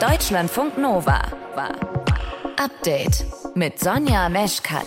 Deutschlandfunk 0.00 0.78
Nova 0.78 1.20
war 1.54 1.74
Update 2.56 3.26
mit 3.54 3.78
Sonja 3.78 4.30
Meschkat. 4.30 4.86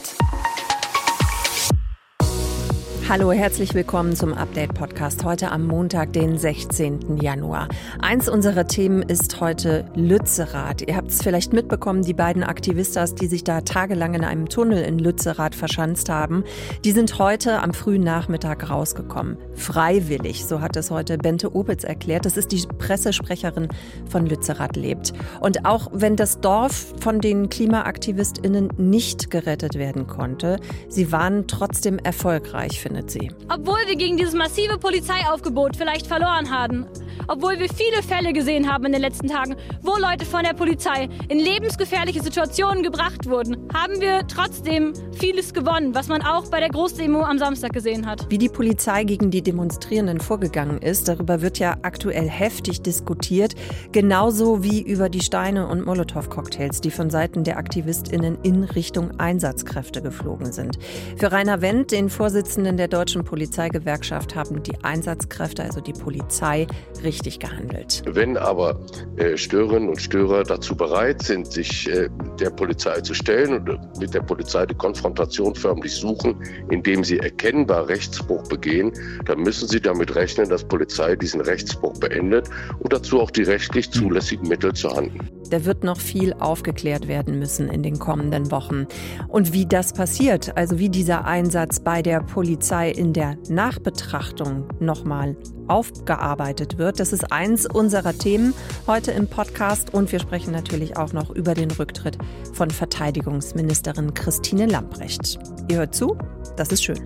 Hallo, 3.09 3.33
herzlich 3.33 3.73
willkommen 3.73 4.15
zum 4.15 4.33
Update-Podcast 4.33 5.25
heute 5.25 5.51
am 5.51 5.67
Montag, 5.67 6.13
den 6.13 6.37
16. 6.37 7.17
Januar. 7.17 7.67
Eins 7.99 8.29
unserer 8.29 8.65
Themen 8.65 9.01
ist 9.03 9.41
heute 9.41 9.83
Lützerath. 9.93 10.87
Ihr 10.87 10.95
habt 10.95 11.11
es 11.11 11.21
vielleicht 11.21 11.51
mitbekommen, 11.51 12.03
die 12.03 12.13
beiden 12.13 12.43
Aktivistas, 12.43 13.13
die 13.13 13.27
sich 13.27 13.43
da 13.43 13.59
tagelang 13.59 14.13
in 14.13 14.23
einem 14.23 14.47
Tunnel 14.47 14.81
in 14.83 14.99
Lützerath 14.99 15.53
verschanzt 15.53 16.07
haben, 16.07 16.45
die 16.85 16.93
sind 16.93 17.19
heute 17.19 17.61
am 17.61 17.73
frühen 17.73 18.03
Nachmittag 18.03 18.69
rausgekommen. 18.69 19.37
Freiwillig, 19.53 20.45
so 20.45 20.61
hat 20.61 20.77
es 20.77 20.89
heute 20.89 21.17
Bente 21.17 21.53
Opitz 21.53 21.83
erklärt. 21.83 22.25
Das 22.25 22.37
ist 22.37 22.53
die 22.53 22.65
Pressesprecherin 22.77 23.67
von 24.09 24.25
Lützerath 24.25 24.77
lebt. 24.77 25.11
Und 25.41 25.65
auch 25.65 25.89
wenn 25.91 26.15
das 26.15 26.39
Dorf 26.39 26.93
von 27.01 27.19
den 27.19 27.49
KlimaaktivistInnen 27.49 28.69
nicht 28.77 29.29
gerettet 29.29 29.75
werden 29.75 30.07
konnte, 30.07 30.57
sie 30.87 31.11
waren 31.11 31.47
trotzdem 31.47 31.99
erfolgreich, 31.99 32.79
finde 32.79 32.92
findet 32.93 33.11
sie. 33.11 33.31
Obwohl 33.49 33.79
wir 33.87 33.95
gegen 33.95 34.17
dieses 34.17 34.33
massive 34.33 34.77
Polizeiaufgebot 34.77 35.75
vielleicht 35.75 36.07
verloren 36.07 36.49
haben, 36.49 36.85
obwohl 37.27 37.59
wir 37.59 37.69
viele 37.69 38.03
Fälle 38.03 38.33
gesehen 38.33 38.71
haben 38.71 38.85
in 38.85 38.91
den 38.91 39.01
letzten 39.01 39.27
Tagen, 39.27 39.55
wo 39.81 39.97
Leute 39.97 40.25
von 40.25 40.43
der 40.43 40.53
Polizei 40.53 41.09
in 41.29 41.39
lebensgefährliche 41.39 42.21
Situationen 42.21 42.83
gebracht 42.83 43.25
wurden, 43.27 43.67
haben 43.73 43.99
wir 43.99 44.27
trotzdem 44.27 44.93
vieles 45.13 45.53
gewonnen, 45.53 45.95
was 45.95 46.07
man 46.07 46.21
auch 46.21 46.49
bei 46.49 46.59
der 46.59 46.69
Großdemo 46.69 47.21
am 47.21 47.37
Samstag 47.37 47.73
gesehen 47.73 48.05
hat. 48.05 48.29
Wie 48.29 48.37
die 48.37 48.49
Polizei 48.49 49.03
gegen 49.03 49.31
die 49.31 49.41
Demonstrierenden 49.41 50.19
vorgegangen 50.19 50.81
ist, 50.81 51.07
darüber 51.07 51.41
wird 51.41 51.59
ja 51.59 51.77
aktuell 51.81 52.29
heftig 52.29 52.81
diskutiert, 52.81 53.55
genauso 53.91 54.63
wie 54.63 54.81
über 54.81 55.09
die 55.09 55.21
Steine 55.21 55.67
und 55.67 55.85
Molotow-Cocktails, 55.85 56.81
die 56.81 56.91
von 56.91 57.09
Seiten 57.09 57.43
der 57.43 57.57
AktivistInnen 57.57 58.37
in 58.43 58.63
Richtung 58.63 59.19
Einsatzkräfte 59.19 60.01
geflogen 60.01 60.51
sind. 60.51 60.77
Für 61.17 61.31
Rainer 61.31 61.61
Wendt, 61.61 61.91
den 61.91 62.09
Vorsitzenden 62.09 62.77
der 62.77 62.87
Deutschen 62.87 63.23
Polizeigewerkschaft, 63.23 64.35
haben 64.35 64.63
die 64.63 64.83
Einsatzkräfte, 64.83 65.63
also 65.63 65.81
die 65.81 65.93
Polizei, 65.93 66.67
richtig 67.03 67.39
gehandelt. 67.39 68.01
Wenn 68.05 68.37
aber 68.37 68.79
äh, 69.17 69.37
Störerinnen 69.37 69.89
und 69.89 70.01
Störer 70.01 70.43
dazu 70.43 70.75
bereit 70.75 71.21
sind, 71.21 71.51
sich 71.51 71.89
äh, 71.89 72.09
der 72.39 72.49
Polizei 72.49 73.01
zu 73.01 73.13
stellen 73.13 73.67
und 73.69 73.99
mit 73.99 74.13
der 74.13 74.21
Polizei 74.21 74.65
die 74.65 74.75
Konfrontation 74.75 75.55
förmlich 75.55 75.93
suchen, 75.93 76.35
indem 76.69 77.03
sie 77.03 77.19
erkennbar 77.19 77.87
Rechtsbruch 77.87 78.43
begehen, 78.47 78.91
dann 79.25 79.39
müssen 79.39 79.67
sie 79.67 79.79
damit 79.79 80.15
rechnen, 80.15 80.49
dass 80.49 80.63
Polizei 80.63 81.15
diesen 81.15 81.41
Rechtsbruch 81.41 81.93
beendet 81.99 82.49
und 82.79 82.91
dazu 82.91 83.19
auch 83.21 83.31
die 83.31 83.43
rechtlich 83.43 83.91
zulässigen 83.91 84.47
Mittel 84.47 84.73
zur 84.73 84.95
Hand 84.95 85.13
nimmt. 85.13 85.31
Da 85.49 85.65
wird 85.65 85.83
noch 85.83 85.99
viel 85.99 86.33
aufgeklärt 86.33 87.07
werden 87.07 87.37
müssen 87.37 87.69
in 87.69 87.83
den 87.83 87.99
kommenden 87.99 88.49
Wochen. 88.49 88.87
Und 89.27 89.53
wie 89.53 89.67
das 89.67 89.93
passiert, 89.93 90.57
also 90.57 90.79
wie 90.79 90.89
dieser 90.89 91.25
Einsatz 91.25 91.79
bei 91.79 92.01
der 92.01 92.21
Polizei 92.21 92.89
in 92.89 93.13
der 93.13 93.37
Nachbetrachtung 93.49 94.67
nochmal 94.79 95.35
aufgearbeitet 95.67 96.77
wird, 96.77 96.99
das 96.99 97.13
ist 97.13 97.31
eins 97.31 97.65
unserer 97.65 98.13
Themen 98.13 98.53
heute 98.87 99.11
im 99.11 99.27
Podcast. 99.27 99.93
Und 99.93 100.11
wir 100.11 100.19
sprechen 100.19 100.51
natürlich 100.51 100.97
auch 100.97 101.13
noch 101.13 101.29
über 101.29 101.53
den 101.53 101.71
Rücktritt 101.71 102.17
von 102.53 102.69
Verteidigungsministerin 102.69 104.13
Christine 104.13 104.65
Lamprecht. 104.65 105.39
Ihr 105.69 105.77
hört 105.77 105.95
zu, 105.95 106.17
das 106.55 106.69
ist 106.69 106.83
schön. 106.83 106.99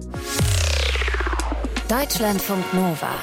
Deutschlandfunk 1.90 2.64
Nova. 2.74 3.16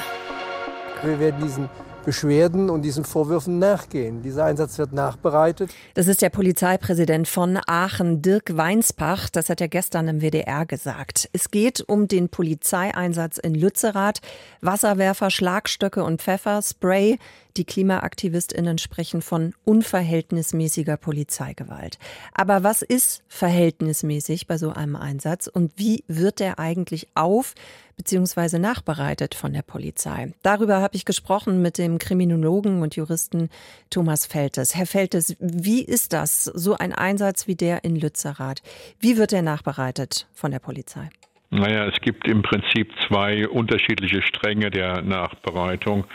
Wir 1.03 1.19
werden 1.19 1.43
diesen 1.43 1.69
Beschwerden 2.05 2.69
und 2.69 2.83
diesen 2.83 3.03
Vorwürfen 3.03 3.59
nachgehen. 3.59 4.21
Dieser 4.21 4.45
Einsatz 4.45 4.77
wird 4.77 4.93
nachbereitet. 4.93 5.71
Das 5.95 6.07
ist 6.07 6.21
der 6.21 6.29
Polizeipräsident 6.29 7.27
von 7.27 7.59
Aachen, 7.67 8.21
Dirk 8.21 8.55
Weinsbach. 8.55 9.29
Das 9.29 9.49
hat 9.49 9.59
er 9.59 9.67
gestern 9.67 10.07
im 10.07 10.21
WDR 10.21 10.65
gesagt. 10.65 11.29
Es 11.33 11.51
geht 11.51 11.83
um 11.87 12.07
den 12.07 12.29
Polizeieinsatz 12.29 13.37
in 13.37 13.55
Lützerath. 13.55 14.21
Wasserwerfer, 14.61 15.29
Schlagstöcke 15.29 16.03
und 16.03 16.21
Pfefferspray. 16.21 17.17
Die 17.57 17.63
KlimaaktivistInnen 17.63 18.77
sprechen 18.77 19.21
von 19.21 19.53
unverhältnismäßiger 19.63 20.97
Polizeigewalt. 20.97 21.97
Aber 22.33 22.63
was 22.63 22.81
ist 22.81 23.23
verhältnismäßig 23.29 24.47
bei 24.47 24.57
so 24.57 24.71
einem 24.71 24.97
Einsatz 24.97 25.47
und 25.47 25.71
wie 25.77 26.03
wird 26.07 26.41
der 26.41 26.59
eigentlich 26.59 27.07
auf 27.15 27.55
bzw. 27.95 28.59
nachbereitet 28.59 29.35
von 29.35 29.53
der 29.53 29.61
Polizei? 29.61 30.33
Darüber 30.43 30.81
habe 30.81 30.97
ich 30.97 31.05
gesprochen 31.05 31.61
mit 31.61 31.77
dem 31.77 31.97
Kriminologen 31.97 32.81
und 32.81 32.97
Juristen 32.97 33.49
Thomas 33.89 34.25
Feltes. 34.25 34.75
Herr 34.75 34.87
Feltes, 34.87 35.37
wie 35.39 35.81
ist 35.81 36.11
das, 36.11 36.43
so 36.43 36.75
ein 36.75 36.91
Einsatz 36.91 37.47
wie 37.47 37.55
der 37.55 37.85
in 37.85 37.95
Lützerath? 37.95 38.63
Wie 38.99 39.15
wird 39.17 39.31
der 39.31 39.43
nachbereitet 39.43 40.27
von 40.33 40.51
der 40.51 40.59
Polizei? 40.59 41.09
Naja, 41.51 41.85
es 41.87 42.01
gibt 42.01 42.27
im 42.27 42.41
Prinzip 42.41 42.91
zwei 43.07 43.47
unterschiedliche 43.47 44.21
Stränge 44.21 44.71
der 44.71 45.01
Nachbereitung. 45.01 46.05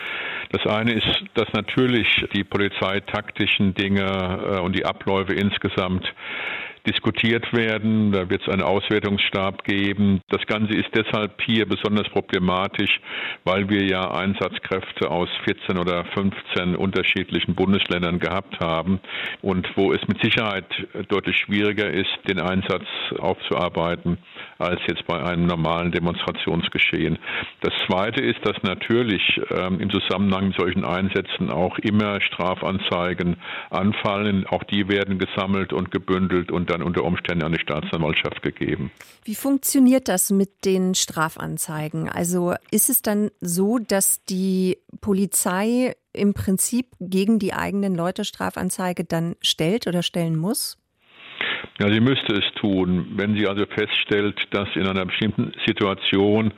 Das 0.52 0.66
eine 0.66 0.92
ist, 0.94 1.24
dass 1.34 1.52
natürlich 1.52 2.08
die 2.34 2.42
polizeitaktischen 2.42 3.72
Dinge 3.74 4.02
äh, 4.02 4.60
und 4.60 4.74
die 4.74 4.84
Abläufe 4.84 5.32
insgesamt 5.32 6.12
diskutiert 6.86 7.52
werden. 7.52 8.12
Da 8.12 8.28
wird 8.30 8.42
es 8.42 8.48
einen 8.48 8.62
Auswertungsstab 8.62 9.64
geben. 9.64 10.20
Das 10.28 10.46
Ganze 10.46 10.74
ist 10.74 10.88
deshalb 10.94 11.40
hier 11.42 11.66
besonders 11.66 12.08
problematisch, 12.08 13.00
weil 13.44 13.68
wir 13.68 13.84
ja 13.84 14.10
Einsatzkräfte 14.10 15.10
aus 15.10 15.28
14 15.44 15.78
oder 15.78 16.04
15 16.06 16.76
unterschiedlichen 16.76 17.54
Bundesländern 17.54 18.18
gehabt 18.18 18.60
haben 18.60 19.00
und 19.42 19.68
wo 19.76 19.92
es 19.92 20.00
mit 20.08 20.20
Sicherheit 20.22 20.66
deutlich 21.08 21.38
schwieriger 21.38 21.90
ist, 21.90 22.10
den 22.28 22.40
Einsatz 22.40 22.86
aufzuarbeiten, 23.18 24.18
als 24.58 24.80
jetzt 24.88 25.06
bei 25.06 25.22
einem 25.22 25.46
normalen 25.46 25.92
Demonstrationsgeschehen. 25.92 27.18
Das 27.60 27.74
Zweite 27.86 28.22
ist, 28.22 28.38
dass 28.44 28.62
natürlich 28.62 29.40
ähm, 29.50 29.80
im 29.80 29.90
Zusammenhang 29.90 30.48
mit 30.48 30.56
solchen 30.56 30.84
Einsätzen 30.84 31.50
auch 31.50 31.78
immer 31.78 32.20
Strafanzeigen 32.20 33.36
anfallen. 33.70 34.46
Auch 34.46 34.64
die 34.64 34.88
werden 34.88 35.18
gesammelt 35.18 35.72
und 35.72 35.90
gebündelt 35.90 36.50
und 36.50 36.69
dann 36.70 36.82
unter 36.82 37.04
Umständen 37.04 37.44
an 37.44 37.52
die 37.52 37.60
Staatsanwaltschaft 37.60 38.42
gegeben. 38.42 38.90
Wie 39.24 39.34
funktioniert 39.34 40.08
das 40.08 40.30
mit 40.30 40.64
den 40.64 40.94
Strafanzeigen? 40.94 42.08
Also 42.08 42.54
ist 42.70 42.88
es 42.88 43.02
dann 43.02 43.30
so, 43.40 43.78
dass 43.78 44.24
die 44.24 44.78
Polizei 45.00 45.94
im 46.12 46.34
Prinzip 46.34 46.86
gegen 46.98 47.38
die 47.38 47.52
eigenen 47.52 47.94
Leute 47.94 48.24
Strafanzeige 48.24 49.04
dann 49.04 49.36
stellt 49.42 49.86
oder 49.86 50.02
stellen 50.02 50.36
muss? 50.36 50.78
Ja, 51.78 51.90
sie 51.90 52.00
müsste 52.00 52.34
es 52.34 52.44
tun. 52.60 53.12
Wenn 53.16 53.36
sie 53.36 53.46
also 53.46 53.64
feststellt, 53.66 54.38
dass 54.50 54.68
in 54.74 54.86
einer 54.86 55.06
bestimmten 55.06 55.52
Situation 55.66 56.52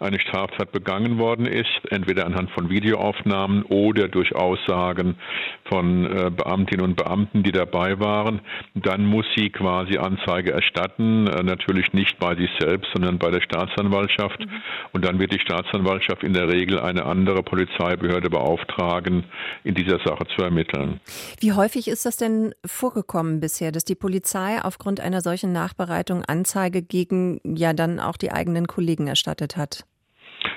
eine 0.00 0.18
Straftat 0.18 0.72
begangen 0.72 1.18
worden 1.18 1.46
ist, 1.46 1.68
entweder 1.90 2.26
anhand 2.26 2.50
von 2.50 2.70
Videoaufnahmen 2.70 3.62
oder 3.64 4.08
durch 4.08 4.34
Aussagen 4.34 5.16
von 5.68 6.04
äh, 6.06 6.30
Beamtinnen 6.30 6.84
und 6.84 6.96
Beamten, 6.96 7.42
die 7.42 7.52
dabei 7.52 8.00
waren, 8.00 8.40
dann 8.74 9.04
muss 9.04 9.26
sie 9.36 9.50
quasi 9.50 9.98
Anzeige 9.98 10.52
erstatten, 10.52 11.26
äh, 11.26 11.42
natürlich 11.42 11.92
nicht 11.92 12.18
bei 12.18 12.34
sich 12.34 12.50
selbst, 12.58 12.90
sondern 12.94 13.18
bei 13.18 13.30
der 13.30 13.40
Staatsanwaltschaft. 13.40 14.40
Mhm. 14.40 14.50
Und 14.92 15.04
dann 15.04 15.18
wird 15.18 15.32
die 15.32 15.40
Staatsanwaltschaft 15.40 16.22
in 16.22 16.32
der 16.32 16.48
Regel 16.48 16.80
eine 16.80 17.04
andere 17.04 17.42
Polizeibehörde 17.42 18.30
beauftragen, 18.30 19.24
in 19.64 19.74
dieser 19.74 19.98
Sache 19.98 20.24
zu 20.34 20.42
ermitteln. 20.42 21.00
Wie 21.38 21.52
häufig 21.52 21.88
ist 21.88 22.06
das 22.06 22.16
denn 22.16 22.54
vorgekommen 22.64 23.40
bisher, 23.40 23.70
dass 23.72 23.84
die 23.84 23.94
Polizei 23.94 24.60
aufgrund 24.62 25.00
einer 25.00 25.20
solchen 25.20 25.52
Nachbereitung 25.52 26.24
Anzeige 26.24 26.82
gegen 26.82 27.40
ja 27.44 27.72
dann 27.72 28.00
auch 28.00 28.16
die 28.16 28.32
eigenen 28.32 28.66
Kollegen 28.66 29.06
erstattet 29.06 29.56
hat? 29.56 29.84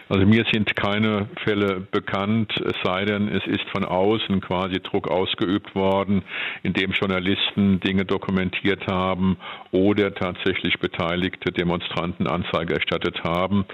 Also 0.09 0.25
mir 0.25 0.45
sind 0.51 0.75
keine 0.75 1.27
Fälle 1.43 1.81
bekannt, 1.91 2.51
es 2.57 2.75
sei 2.83 3.05
denn, 3.05 3.29
es 3.29 3.45
ist 3.47 3.63
von 3.71 3.85
außen 3.85 4.41
quasi 4.41 4.79
Druck 4.79 5.07
ausgeübt 5.07 5.75
worden, 5.75 6.23
indem 6.61 6.91
Journalisten 6.91 7.79
Dinge 7.79 8.05
dokumentiert 8.05 8.85
haben 8.87 9.37
oder 9.71 10.13
tatsächlich 10.13 10.79
beteiligte 10.79 11.51
Demonstranten 11.51 12.27
Anzeige 12.27 12.75
erstattet 12.75 13.23
haben. 13.23 13.65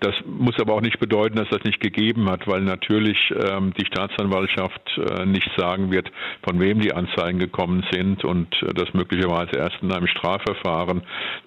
Das 0.00 0.14
muss 0.26 0.54
aber 0.60 0.74
auch 0.74 0.80
nicht 0.80 0.98
bedeuten, 0.98 1.36
dass 1.36 1.48
das 1.50 1.64
nicht 1.64 1.80
gegeben 1.80 2.30
hat, 2.30 2.46
weil 2.46 2.62
natürlich 2.62 3.18
ähm, 3.30 3.72
die 3.78 3.86
Staatsanwaltschaft 3.86 4.98
äh, 4.98 5.26
nicht 5.26 5.50
sagen 5.56 5.90
wird, 5.90 6.10
von 6.42 6.60
wem 6.60 6.80
die 6.80 6.92
Anzeigen 6.92 7.38
gekommen 7.38 7.84
sind 7.90 8.24
und 8.24 8.54
äh, 8.62 8.72
das 8.74 8.92
möglicherweise 8.94 9.56
erst 9.56 9.76
in 9.82 9.92
einem 9.92 10.06
Strafverfahren 10.06 11.02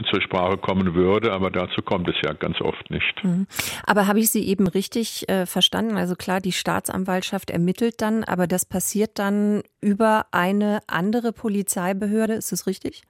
zur 0.09 0.21
Sprache 0.21 0.57
kommen 0.57 0.95
würde. 0.95 1.33
Aber 1.33 1.49
dazu 1.49 1.81
kommt 1.81 2.09
es 2.09 2.15
ja 2.25 2.33
ganz 2.33 2.59
oft 2.61 2.89
nicht. 2.89 3.23
Mhm. 3.23 3.47
Aber 3.85 4.07
habe 4.07 4.19
ich 4.19 4.22
Sie 4.25 4.47
eben 4.47 4.67
richtig 4.67 5.29
äh, 5.29 5.45
verstanden? 5.45 5.97
Also 5.97 6.15
klar, 6.15 6.41
die 6.41 6.51
Staatsanwaltschaft 6.51 7.49
ermittelt 7.49 8.01
dann, 8.01 8.23
aber 8.23 8.47
das 8.47 8.65
passiert 8.65 9.19
dann 9.19 9.63
über 9.81 10.27
eine 10.31 10.79
andere 10.87 11.33
Polizeibehörde, 11.33 12.33
ist 12.33 12.51
das 12.51 12.67
richtig? 12.67 13.03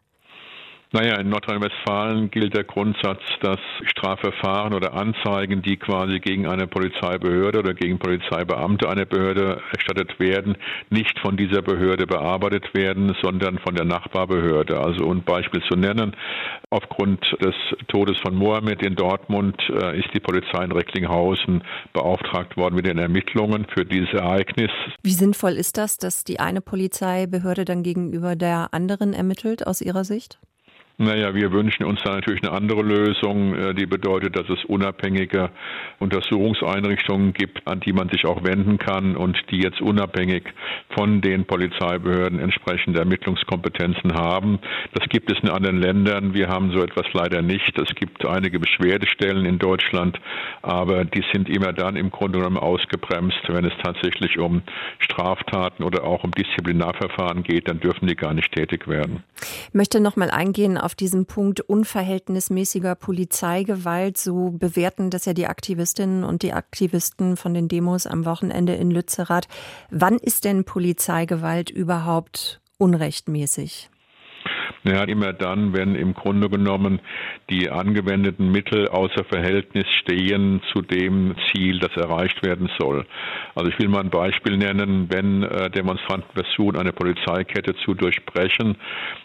Naja, 0.95 1.19
in 1.19 1.29
Nordrhein-Westfalen 1.29 2.29
gilt 2.29 2.55
der 2.55 2.65
Grundsatz, 2.65 3.23
dass 3.41 3.57
Strafverfahren 3.83 4.75
oder 4.75 4.93
Anzeigen, 4.93 5.63
die 5.63 5.77
quasi 5.77 6.19
gegen 6.19 6.45
eine 6.45 6.67
Polizeibehörde 6.67 7.57
oder 7.57 7.73
gegen 7.73 7.97
Polizeibeamte 7.97 8.87
einer 8.87 9.05
Behörde 9.05 9.59
erstattet 9.71 10.19
werden, 10.19 10.55
nicht 10.91 11.17
von 11.17 11.35
dieser 11.35 11.63
Behörde 11.63 12.05
bearbeitet 12.05 12.75
werden, 12.75 13.15
sondern 13.23 13.57
von 13.57 13.73
der 13.73 13.85
Nachbarbehörde. 13.85 14.79
Also 14.79 15.05
um 15.05 15.17
ein 15.17 15.23
Beispiel 15.23 15.63
zu 15.67 15.75
nennen, 15.75 16.15
aufgrund 16.69 17.25
des 17.43 17.55
Todes 17.87 18.17
von 18.19 18.35
Mohammed 18.35 18.85
in 18.85 18.95
Dortmund 18.95 19.59
äh, 19.69 19.99
ist 19.99 20.13
die 20.13 20.19
Polizei 20.19 20.63
in 20.63 20.71
Recklinghausen 20.71 21.63
beauftragt 21.93 22.55
worden 22.55 22.75
mit 22.75 22.85
den 22.85 22.99
Ermittlungen 22.99 23.65
für 23.73 23.83
dieses 23.83 24.13
Ereignis. 24.13 24.69
Wie 25.01 25.13
sinnvoll 25.13 25.53
ist 25.53 25.79
das, 25.79 25.97
dass 25.97 26.23
die 26.23 26.39
eine 26.39 26.61
Polizeibehörde 26.61 27.65
dann 27.65 27.81
gegenüber 27.81 28.35
der 28.35 28.75
anderen 28.75 29.13
ermittelt 29.13 29.65
aus 29.65 29.81
Ihrer 29.81 30.03
Sicht? 30.03 30.37
Naja, 30.99 31.33
wir 31.33 31.51
wünschen 31.51 31.85
uns 31.85 32.01
da 32.03 32.13
natürlich 32.13 32.43
eine 32.43 32.51
andere 32.51 32.83
Lösung, 32.83 33.55
äh, 33.55 33.73
die 33.73 33.87
bedeutet, 33.87 34.37
dass 34.37 34.47
es 34.47 34.63
unabhängige 34.65 35.49
Untersuchungseinrichtungen 35.97 37.33
gibt, 37.33 37.67
an 37.67 37.79
die 37.79 37.93
man 37.93 38.09
sich 38.09 38.25
auch 38.25 38.43
wenden 38.43 38.77
kann 38.77 39.17
und 39.17 39.35
die 39.49 39.57
jetzt 39.57 39.81
unabhängig 39.81 40.43
von 40.95 41.21
den 41.21 41.45
Polizeibehörden 41.45 42.39
entsprechende 42.39 42.99
Ermittlungskompetenzen 42.99 44.13
haben. 44.13 44.59
Das 44.93 45.09
gibt 45.09 45.31
es 45.31 45.39
in 45.41 45.49
anderen 45.49 45.81
Ländern. 45.81 46.35
Wir 46.35 46.49
haben 46.49 46.71
so 46.71 46.83
etwas 46.83 47.07
leider 47.13 47.41
nicht. 47.41 47.75
Es 47.79 47.95
gibt 47.95 48.23
einige 48.27 48.59
Beschwerdestellen 48.59 49.45
in 49.45 49.57
Deutschland, 49.57 50.19
aber 50.61 51.05
die 51.05 51.23
sind 51.33 51.49
immer 51.49 51.73
dann 51.73 51.95
im 51.95 52.11
Grunde 52.11 52.37
genommen 52.37 52.57
ausgebremst, 52.57 53.39
wenn 53.47 53.65
es 53.65 53.73
tatsächlich 53.83 54.37
um 54.37 54.61
Straftaten 54.99 55.83
oder 55.83 56.03
auch 56.03 56.23
um 56.23 56.29
Disziplinarverfahren 56.31 57.41
geht, 57.41 57.67
dann 57.67 57.79
dürfen 57.79 58.05
die 58.07 58.15
gar 58.15 58.35
nicht 58.35 58.51
tätig 58.51 58.87
werden. 58.87 59.23
Ich 59.69 59.73
möchte 59.73 59.99
noch 59.99 60.15
mal 60.15 60.29
eingehen 60.29 60.77
auf 60.83 60.95
diesen 60.95 61.25
Punkt 61.25 61.62
unverhältnismäßiger 61.62 62.95
Polizeigewalt. 62.95 64.18
So 64.18 64.51
bewerten 64.51 65.09
das 65.09 65.25
ja 65.25 65.33
die 65.33 65.47
Aktivistinnen 65.47 66.24
und 66.24 66.44
die 66.44 66.53
Aktivisten 66.53 67.38
von 67.38 67.53
den 67.53 67.68
Demos 67.68 68.06
am 68.07 68.25
Wochenende 68.25 68.75
in 68.75 68.91
Lützerath. 68.91 69.47
Wann 69.89 70.18
ist 70.18 70.45
denn 70.45 70.65
Polizeigewalt 70.65 71.69
überhaupt 71.69 72.62
unrechtmäßig? 72.77 73.89
Ja, 74.83 75.04
immer 75.04 75.33
dann, 75.33 75.74
wenn 75.74 75.95
im 75.95 76.13
Grunde 76.13 76.50
genommen 76.50 77.00
die 77.50 77.69
angewendeten 77.69 78.51
Mittel 78.51 78.88
außer 78.88 79.24
Verhältnis 79.24 79.86
stehen 80.01 80.62
zu 80.71 80.81
dem 80.81 81.36
Ziel, 81.51 81.80
das 81.80 81.95
erreicht 81.95 82.44
werden 82.44 82.69
soll. 82.77 83.06
Also 83.56 83.69
ich 83.69 83.80
will 83.80 83.88
mal 83.88 84.01
ein 84.01 84.10
Beispiel 84.10 84.57
nennen, 84.57 85.07
wenn 85.10 85.44
äh, 85.44 85.69
Demonstranten 85.69 86.30
versuchen, 86.33 86.77
eine 86.77 86.94
Polizeikette 86.94 87.75
zu 87.86 87.94
durchbrechen, 87.94 88.75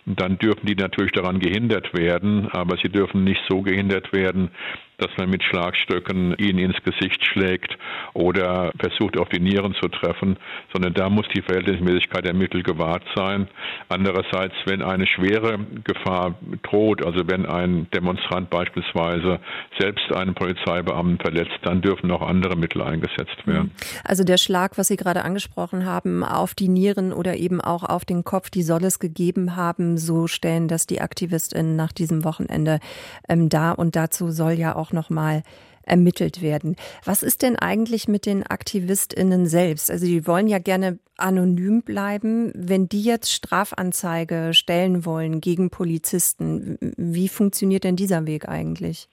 dann 0.07 0.39
dürfen 0.39 0.67
die 0.67 0.75
natürlich 0.75 1.13
daran 1.13 1.39
gehindert 1.41 1.93
werden, 1.95 2.49
aber 2.53 2.77
sie 2.77 2.89
dürfen 2.89 3.25
nicht 3.25 3.43
so 3.49 3.63
gehindert 3.63 4.13
werden, 4.13 4.51
dass 4.99 5.11
man 5.17 5.31
mit 5.31 5.43
Schlagstöcken 5.45 6.35
ihn 6.39 6.59
ins 6.59 6.77
Gesicht 6.83 7.25
schlägt 7.25 7.79
oder 8.15 8.73
versucht, 8.79 9.19
auf 9.19 9.29
die 9.29 9.41
Nieren 9.41 9.75
zu 9.81 9.89
treffen, 9.89 10.37
sondern 10.73 10.93
da 10.95 11.09
muss 11.09 11.27
die 11.35 11.43
Verhältnismäßigkeit 11.43 12.25
der 12.25 12.35
Mittel 12.35 12.63
gewahrt 12.63 13.05
sein. 13.15 13.49
Andererseits, 13.89 14.55
wenn 14.67 14.83
eine 14.83 15.07
schwere 15.07 15.59
Gefahr 15.85 16.35
droht, 16.63 17.05
also 17.05 17.21
wenn 17.29 17.47
ein 17.47 17.89
Demonstrant 17.95 18.51
beispielsweise 18.51 19.41
selbst 19.79 20.13
einen 20.13 20.35
Polizeibeamten 20.35 21.19
verletzt, 21.19 21.59
dann 21.63 21.81
dürfen 21.81 22.11
auch 22.11 22.23
andere 22.23 22.57
Mittel 22.57 22.83
eingesetzt 22.83 23.47
werden. 23.47 23.73
Also 24.05 24.25
der 24.25 24.37
Schlag, 24.37 24.79
was 24.79 24.89
Sie 24.89 24.97
gerade 24.97 25.25
angesprochen 25.25 25.87
haben, 25.87 26.25
auf 26.25 26.55
die 26.55 26.69
Nieren 26.69 27.13
oder 27.13 27.37
eben 27.37 27.61
auch 27.61 27.85
auf 27.85 28.05
den 28.05 28.25
Kopf, 28.25 28.51
die 28.51 28.63
soll 28.63 28.85
es 28.85 28.99
gegeben 28.99 29.55
haben, 29.55 29.97
so 29.97 30.27
stellen 30.27 30.67
das 30.67 30.87
die 30.87 31.01
AktivistInnen 31.01 31.77
nach 31.77 31.93
diesem 31.93 32.25
Wochenende 32.25 32.81
ähm, 33.29 33.49
dar. 33.49 33.79
Und 33.79 33.95
dazu 33.95 34.31
soll 34.31 34.53
ja 34.53 34.75
auch 34.75 34.88
auch 34.89 34.93
noch 34.93 35.11
mal 35.11 35.43
ermittelt 35.83 36.43
werden. 36.43 36.77
Was 37.05 37.23
ist 37.23 37.43
denn 37.43 37.57
eigentlich 37.57 38.09
mit 38.09 38.27
den 38.27 38.45
AktivistInnen 38.47 39.47
selbst? 39.47 39.91
Also 39.91 40.05
die 40.05 40.27
wollen 40.27 40.47
ja 40.47 40.59
gerne 40.59 40.99
anonym 41.17 41.83
bleiben. 41.83 42.53
Wenn 42.55 42.89
die 42.89 43.03
jetzt 43.03 43.33
Strafanzeige 43.33 44.51
stellen 44.53 45.07
wollen 45.07 45.41
gegen 45.41 45.71
Polizisten, 45.71 46.77
wie 46.97 47.29
funktioniert 47.29 47.85
denn 47.85 47.97
dieser 47.97 48.27
Weg 48.27 48.49
eigentlich? 48.49 49.09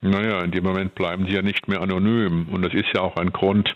Naja, 0.00 0.42
in 0.42 0.50
dem 0.50 0.64
Moment 0.64 0.94
bleiben 0.94 1.26
sie 1.26 1.34
ja 1.34 1.42
nicht 1.42 1.68
mehr 1.68 1.80
anonym. 1.80 2.48
Und 2.50 2.62
das 2.62 2.74
ist 2.74 2.88
ja 2.94 3.00
auch 3.02 3.16
ein 3.16 3.32
Grund, 3.32 3.74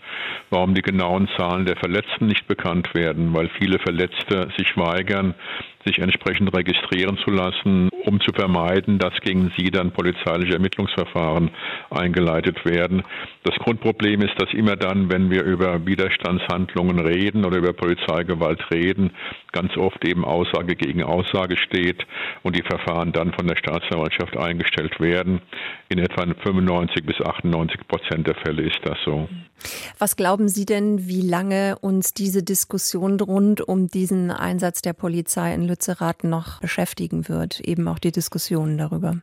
warum 0.49 0.75
die 0.75 0.83
genauen 0.83 1.27
Zahlen 1.37 1.65
der 1.65 1.75
Verletzten 1.75 2.27
nicht 2.27 2.47
bekannt 2.47 2.93
werden, 2.93 3.33
weil 3.33 3.49
viele 3.59 3.79
Verletzte 3.79 4.49
sich 4.57 4.75
weigern, 4.77 5.33
sich 5.85 5.99
entsprechend 5.99 6.53
registrieren 6.55 7.17
zu 7.23 7.31
lassen, 7.31 7.89
um 8.05 8.19
zu 8.21 8.31
vermeiden, 8.33 8.99
dass 8.99 9.13
gegen 9.21 9.51
sie 9.57 9.71
dann 9.71 9.91
polizeiliche 9.91 10.53
Ermittlungsverfahren 10.53 11.51
eingeleitet 11.89 12.65
werden. 12.65 13.03
Das 13.43 13.55
Grundproblem 13.55 14.21
ist, 14.21 14.33
dass 14.37 14.53
immer 14.53 14.75
dann, 14.75 15.11
wenn 15.11 15.29
wir 15.29 15.43
über 15.43 15.85
Widerstandshandlungen 15.85 16.99
reden 16.99 17.45
oder 17.45 17.57
über 17.57 17.73
Polizeigewalt 17.73 18.59
reden, 18.73 19.11
ganz 19.51 19.75
oft 19.77 20.03
eben 20.05 20.25
Aussage 20.25 20.75
gegen 20.75 21.03
Aussage 21.03 21.57
steht 21.57 22.05
und 22.43 22.55
die 22.55 22.63
Verfahren 22.63 23.11
dann 23.11 23.33
von 23.33 23.47
der 23.47 23.55
Staatsanwaltschaft 23.55 24.37
eingestellt 24.37 24.99
werden. 24.99 25.41
In 25.89 25.99
etwa 25.99 26.25
95 26.25 27.05
bis 27.05 27.19
98 27.21 27.87
Prozent 27.87 28.27
der 28.27 28.35
Fälle 28.35 28.63
ist 28.63 28.79
das 28.83 28.97
so. 29.05 29.27
Was 29.97 30.15
glauben 30.15 30.47
Sie 30.47 30.65
denn, 30.65 31.07
wie 31.07 31.21
lange 31.21 31.77
uns 31.79 32.13
diese 32.13 32.43
Diskussion 32.43 33.19
rund 33.19 33.61
um 33.61 33.87
diesen 33.87 34.31
Einsatz 34.31 34.81
der 34.81 34.93
Polizei 34.93 35.53
in 35.53 35.68
Lützerath 35.69 36.23
noch 36.23 36.59
beschäftigen 36.59 37.29
wird? 37.29 37.59
Eben 37.61 37.87
auch 37.87 37.99
die 37.99 38.11
Diskussionen 38.11 38.77
darüber. 38.77 39.21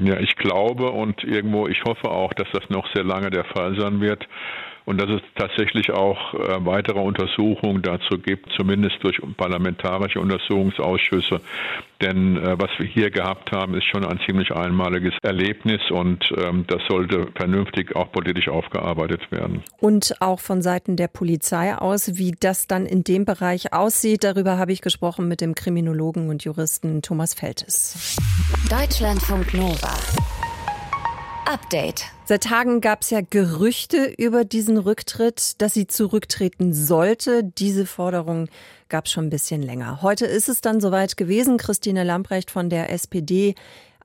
Ja, 0.00 0.18
ich 0.18 0.34
glaube 0.36 0.90
und 0.90 1.22
irgendwo, 1.22 1.68
ich 1.68 1.84
hoffe 1.84 2.10
auch, 2.10 2.32
dass 2.34 2.48
das 2.52 2.68
noch 2.70 2.88
sehr 2.92 3.04
lange 3.04 3.30
der 3.30 3.44
Fall 3.44 3.78
sein 3.78 4.00
wird 4.00 4.26
und 4.86 5.00
dass 5.00 5.10
es 5.10 5.20
tatsächlich 5.34 5.90
auch 5.90 6.32
äh, 6.34 6.64
weitere 6.64 7.00
Untersuchungen 7.00 7.82
dazu 7.82 8.18
gibt, 8.18 8.50
zumindest 8.56 8.96
durch 9.02 9.20
parlamentarische 9.36 10.20
Untersuchungsausschüsse. 10.20 11.40
Denn 12.00 12.36
äh, 12.36 12.58
was 12.58 12.70
wir 12.78 12.86
hier 12.86 13.10
gehabt 13.10 13.52
haben, 13.52 13.74
ist 13.74 13.84
schon 13.84 14.06
ein 14.06 14.20
ziemlich 14.24 14.52
einmaliges 14.52 15.12
Erlebnis 15.22 15.80
und 15.90 16.32
ähm, 16.38 16.64
das 16.68 16.82
sollte 16.88 17.26
vernünftig 17.34 17.96
auch 17.96 18.12
politisch 18.12 18.48
aufgearbeitet 18.48 19.30
werden. 19.32 19.62
Und 19.80 20.14
auch 20.20 20.38
von 20.40 20.62
Seiten 20.62 20.96
der 20.96 21.08
Polizei 21.08 21.76
aus, 21.76 22.16
wie 22.16 22.32
das 22.38 22.68
dann 22.68 22.86
in 22.86 23.02
dem 23.02 23.24
Bereich 23.24 23.72
aussieht, 23.72 24.22
darüber 24.22 24.56
habe 24.56 24.72
ich 24.72 24.82
gesprochen 24.82 25.26
mit 25.26 25.40
dem 25.40 25.54
Kriminologen 25.54 26.28
und 26.28 26.44
Juristen 26.44 27.02
Thomas 27.02 27.34
Feltes. 27.34 28.16
Deutschlandfunk 28.70 29.52
Nova. 29.52 30.25
Update. 31.46 32.06
Seit 32.24 32.42
Tagen 32.42 32.80
gab 32.80 33.02
es 33.02 33.10
ja 33.10 33.20
Gerüchte 33.20 34.12
über 34.18 34.44
diesen 34.44 34.78
Rücktritt, 34.78 35.60
dass 35.62 35.74
sie 35.74 35.86
zurücktreten 35.86 36.72
sollte. 36.72 37.44
Diese 37.44 37.86
Forderung 37.86 38.48
gab 38.88 39.06
es 39.06 39.12
schon 39.12 39.26
ein 39.26 39.30
bisschen 39.30 39.62
länger. 39.62 40.02
Heute 40.02 40.26
ist 40.26 40.48
es 40.48 40.60
dann 40.60 40.80
soweit 40.80 41.16
gewesen. 41.16 41.56
Christine 41.56 42.04
Lamprecht 42.04 42.50
von 42.50 42.68
der 42.68 42.92
SPD 42.92 43.54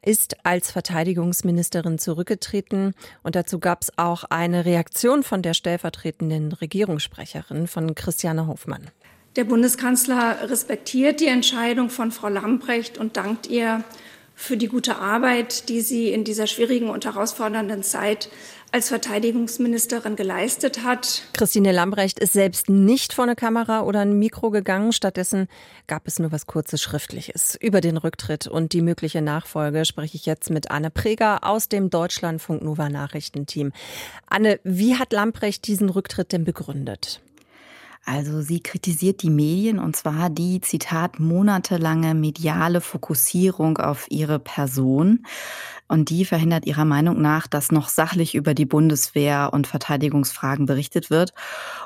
ist 0.04 0.46
als 0.46 0.72
Verteidigungsministerin 0.72 1.98
zurückgetreten. 1.98 2.94
Und 3.24 3.36
dazu 3.36 3.60
gab 3.60 3.84
es 3.84 3.98
auch 3.98 4.24
eine 4.26 4.66
Reaktion 4.66 5.24
von 5.24 5.42
der 5.42 5.54
stellvertretenden 5.54 6.52
Regierungssprecherin 6.52 7.68
von 7.68 7.96
Christiane 7.96 8.48
Hofmann. 8.48 8.90
Der 9.36 9.46
Bundeskanzler 9.46 10.50
respektiert 10.50 11.22
die 11.22 11.28
Entscheidung 11.28 11.90
von 11.90 12.12
Frau 12.12 12.28
Lamprecht 12.28 12.98
und 12.98 13.16
dankt 13.18 13.48
ihr 13.48 13.84
für 14.36 14.58
die 14.58 14.68
gute 14.68 14.98
Arbeit, 14.98 15.70
die 15.70 15.82
sie 15.82 16.10
in 16.12 16.24
dieser 16.24 16.48
schwierigen 16.48 16.90
und 16.90 17.06
herausfordernden 17.06 17.84
Zeit 17.84 18.30
als 18.72 18.88
Verteidigungsministerin 18.88 20.16
geleistet 20.16 20.84
hat. 20.84 21.24
Christine 21.34 21.72
Lambrecht 21.72 22.20
ist 22.20 22.34
selbst 22.34 22.70
nicht 22.70 23.14
vor 23.14 23.26
eine 23.26 23.36
Kamera 23.36 23.82
oder 23.82 24.00
ein 24.00 24.18
Mikro 24.18 24.50
gegangen. 24.50 24.94
Stattdessen 24.94 25.48
gab 25.88 26.08
es 26.08 26.20
nur 26.20 26.32
was 26.32 26.46
kurzes 26.46 26.82
Schriftliches. 26.82 27.58
Über 27.60 27.82
den 27.82 27.98
Rücktritt 27.98 28.48
und 28.48 28.72
die 28.72 28.82
mögliche 28.82 29.22
Nachfolge 29.22 29.84
spreche 29.84 30.16
ich 30.16 30.26
jetzt 30.26 30.50
mit 30.50 30.72
Anne 30.72 30.90
Preger 30.90 31.44
aus 31.44 31.68
dem 31.68 31.90
Deutschlandfunk 31.90 32.62
Nova 32.64 32.90
Nachrichtenteam. 32.90 33.74
Anne, 34.28 34.60
wie 34.64 34.96
hat 34.96 35.12
Lambrecht 35.12 35.68
diesen 35.68 35.90
Rücktritt 35.90 36.32
denn 36.32 36.46
begründet? 36.46 37.22
Also 38.04 38.42
sie 38.42 38.62
kritisiert 38.62 39.22
die 39.22 39.30
Medien 39.30 39.78
und 39.80 39.96
zwar 39.96 40.30
die, 40.30 40.60
Zitat, 40.60 41.20
monatelange 41.20 42.16
mediale 42.16 42.82
Fokussierung 42.82 43.78
auf 43.78 44.08
ihre 44.10 44.40
Person. 44.40 45.26
Und 45.88 46.10
die 46.10 46.24
verhindert 46.24 46.66
ihrer 46.66 46.86
Meinung 46.86 47.22
nach, 47.22 47.48
dass 47.48 47.70
noch 47.70 47.90
sachlich 47.90 48.34
über 48.34 48.54
die 48.54 48.66
Bundeswehr 48.66 49.50
und 49.52 49.68
Verteidigungsfragen 49.68 50.66
berichtet 50.66 51.10
wird. 51.10 51.34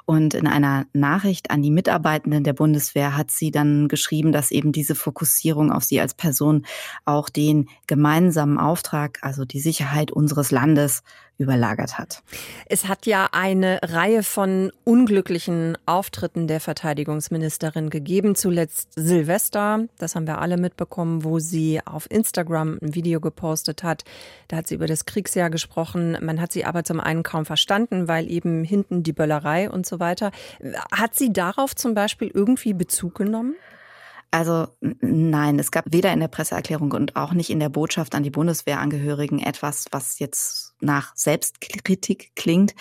Und 0.06 0.36
in 0.36 0.46
einer 0.46 0.86
Nachricht 0.94 1.50
an 1.50 1.64
die 1.64 1.72
Mitarbeitenden 1.72 2.44
der 2.44 2.54
Bundeswehr 2.54 3.18
hat 3.18 3.32
sie 3.32 3.50
dann 3.50 3.88
geschrieben, 3.88 4.32
dass 4.32 4.52
eben 4.52 4.72
diese 4.72 4.94
Fokussierung 4.94 5.72
auf 5.72 5.84
sie 5.84 6.00
als 6.00 6.14
Person 6.14 6.68
auch 7.04 7.30
den 7.30 7.68
gemeinsamen 7.88 8.60
Auftrag, 8.60 9.18
also 9.24 9.44
die 9.44 9.60
Sicherheit 9.60 10.12
unseres 10.12 10.52
Landes, 10.52 11.02
überlagert 11.38 11.98
hat. 11.98 12.24
Es 12.68 12.88
hat 12.88 13.06
ja 13.06 13.30
eine 13.32 13.80
Reihe 13.84 14.24
von 14.24 14.72
unglücklichen 14.84 15.78
Auftritten 15.86 16.48
der 16.48 16.60
Verteidigungsministerin 16.60 17.90
gegeben. 17.90 18.36
Zuletzt 18.36 18.92
Silvester, 18.96 19.86
das 19.98 20.16
haben 20.16 20.28
wir 20.28 20.40
alle 20.40 20.58
mitbekommen, 20.58 21.24
wo 21.24 21.40
sie 21.40 21.82
auf 21.86 22.10
Instagram 22.10 22.80
ein 22.82 22.96
Video 22.96 23.20
gepostet 23.20 23.84
hat. 23.84 24.04
Da 24.48 24.58
hat 24.58 24.68
sie 24.68 24.76
über 24.76 24.88
das 24.88 25.06
Kriegsjahr 25.06 25.50
gesprochen. 25.50 26.18
Man 26.22 26.40
hat 26.40 26.52
sie 26.52 26.66
aber 26.66 26.84
zum 26.84 27.00
einen 27.00 27.24
kaum 27.24 27.46
verstanden, 27.46 28.08
weil 28.08 28.32
eben 28.32 28.64
hinten 28.64 29.04
die 29.04 29.14
Böllerei 29.14 29.70
und 29.70 29.86
so 29.86 30.00
weiter. 30.00 30.32
Hat 30.92 31.16
sie 31.16 31.34
darauf 31.34 31.76
zum 31.76 31.94
Beispiel 31.94 32.32
irgendwie 32.34 32.74
Bezug 32.74 33.16
genommen? 33.16 33.56
Also 34.32 34.68
nein, 34.82 35.60
es 35.60 35.72
gab 35.72 35.86
weder 35.94 36.12
in 36.12 36.20
der 36.20 36.28
Presseerklärung 36.28 36.92
und 36.92 37.16
auch 37.16 37.32
nicht 37.32 37.50
in 37.50 37.62
der 37.62 37.70
Botschaft 37.70 38.16
an 38.16 38.24
die 38.24 38.32
Bundeswehrangehörigen 38.32 39.40
etwas, 39.40 39.86
was 39.92 40.20
jetzt 40.20 40.65
nach 40.80 41.16
Selbstkritik 41.16 42.32
klingt. 42.36 42.76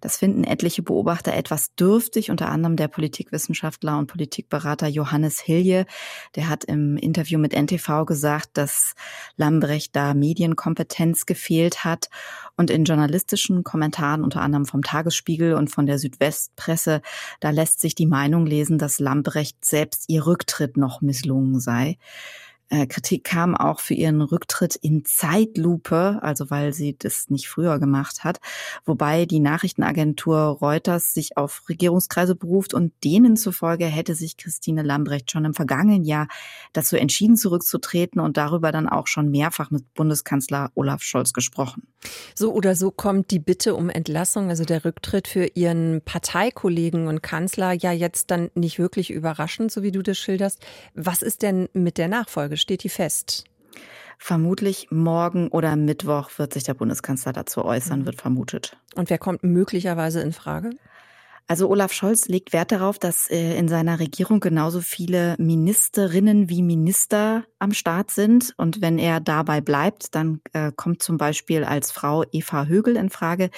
Das 0.00 0.16
finden 0.16 0.44
etliche 0.44 0.82
Beobachter 0.82 1.34
etwas 1.34 1.74
dürftig, 1.74 2.30
unter 2.30 2.48
anderem 2.50 2.76
der 2.76 2.88
Politikwissenschaftler 2.88 3.98
und 3.98 4.06
Politikberater 4.06 4.86
Johannes 4.86 5.40
Hilje. 5.40 5.86
Der 6.34 6.48
hat 6.48 6.64
im 6.64 6.96
Interview 6.96 7.38
mit 7.38 7.54
NTV 7.54 8.04
gesagt, 8.06 8.50
dass 8.54 8.94
Lambrecht 9.36 9.96
da 9.96 10.14
Medienkompetenz 10.14 11.26
gefehlt 11.26 11.84
hat 11.84 12.08
und 12.56 12.70
in 12.70 12.84
journalistischen 12.84 13.64
Kommentaren, 13.64 14.24
unter 14.24 14.42
anderem 14.42 14.66
vom 14.66 14.82
Tagesspiegel 14.82 15.54
und 15.54 15.70
von 15.70 15.86
der 15.86 15.98
Südwestpresse, 15.98 17.02
da 17.40 17.50
lässt 17.50 17.80
sich 17.80 17.94
die 17.94 18.06
Meinung 18.06 18.46
lesen, 18.46 18.78
dass 18.78 18.98
Lambrecht 18.98 19.64
selbst 19.64 20.04
ihr 20.08 20.26
Rücktritt 20.26 20.76
noch 20.76 21.00
misslungen 21.00 21.60
sei. 21.60 21.98
Äh, 22.70 22.86
Kritik 22.86 23.24
kam 23.24 23.56
auch 23.56 23.80
für 23.80 23.94
ihren 23.94 24.20
Rücktritt 24.20 24.76
in 24.76 25.04
Zeitlupe, 25.04 26.18
also 26.20 26.50
weil 26.50 26.74
sie 26.74 26.96
das 26.98 27.30
nicht 27.30 27.48
früher 27.48 27.78
gemacht 27.78 28.24
hat, 28.24 28.40
wobei 28.84 29.24
die 29.24 29.40
Nachrichtenagentur 29.40 30.38
Reuters 30.38 31.14
sich 31.14 31.36
auf 31.38 31.62
Regierungskreise 31.68 32.34
beruft 32.34 32.74
und 32.74 32.92
denen 33.04 33.36
zufolge 33.36 33.86
hätte 33.86 34.14
sich 34.14 34.36
Christine 34.36 34.82
Lambrecht 34.82 35.30
schon 35.30 35.46
im 35.46 35.54
vergangenen 35.54 36.04
Jahr 36.04 36.28
dazu 36.74 36.96
entschieden, 36.96 37.36
zurückzutreten 37.36 38.20
und 38.20 38.36
darüber 38.36 38.70
dann 38.70 38.88
auch 38.88 39.06
schon 39.06 39.30
mehrfach 39.30 39.70
mit 39.70 39.94
Bundeskanzler 39.94 40.70
Olaf 40.74 41.02
Scholz 41.02 41.32
gesprochen. 41.32 41.88
So 42.34 42.52
oder 42.52 42.76
so 42.76 42.90
kommt 42.90 43.30
die 43.30 43.38
Bitte 43.38 43.74
um 43.74 43.88
Entlassung, 43.88 44.50
also 44.50 44.64
der 44.64 44.84
Rücktritt 44.84 45.26
für 45.26 45.46
ihren 45.54 46.02
Parteikollegen 46.04 47.08
und 47.08 47.22
Kanzler 47.22 47.72
ja 47.72 47.92
jetzt 47.92 48.30
dann 48.30 48.50
nicht 48.54 48.78
wirklich 48.78 49.10
überraschend, 49.10 49.72
so 49.72 49.82
wie 49.82 49.90
du 49.90 50.02
das 50.02 50.18
schilderst. 50.18 50.60
Was 50.94 51.22
ist 51.22 51.42
denn 51.42 51.68
mit 51.72 51.96
der 51.96 52.08
Nachfolge? 52.08 52.57
Steht 52.58 52.82
die 52.84 52.88
fest? 52.88 53.44
Vermutlich 54.18 54.88
morgen 54.90 55.48
oder 55.48 55.76
Mittwoch 55.76 56.30
wird 56.38 56.52
sich 56.52 56.64
der 56.64 56.74
Bundeskanzler 56.74 57.32
dazu 57.32 57.64
äußern, 57.64 58.00
mhm. 58.00 58.06
wird 58.06 58.20
vermutet. 58.20 58.76
Und 58.96 59.10
wer 59.10 59.18
kommt 59.18 59.44
möglicherweise 59.44 60.20
in 60.20 60.32
Frage? 60.32 60.70
Also 61.50 61.70
Olaf 61.70 61.94
Scholz 61.94 62.28
legt 62.28 62.52
Wert 62.52 62.72
darauf, 62.72 62.98
dass 62.98 63.30
äh, 63.30 63.56
in 63.56 63.68
seiner 63.68 64.00
Regierung 64.00 64.38
genauso 64.38 64.82
viele 64.82 65.34
Ministerinnen 65.38 66.50
wie 66.50 66.60
Minister 66.60 67.44
am 67.58 67.72
Start 67.72 68.10
sind. 68.10 68.52
Und 68.58 68.82
wenn 68.82 68.98
er 68.98 69.18
dabei 69.20 69.62
bleibt, 69.62 70.14
dann 70.14 70.42
äh, 70.52 70.72
kommt 70.76 71.02
zum 71.02 71.16
Beispiel 71.16 71.64
als 71.64 71.90
Frau 71.90 72.22
Eva 72.32 72.66
Högel 72.66 72.96
in 72.96 73.08
Frage. 73.08 73.48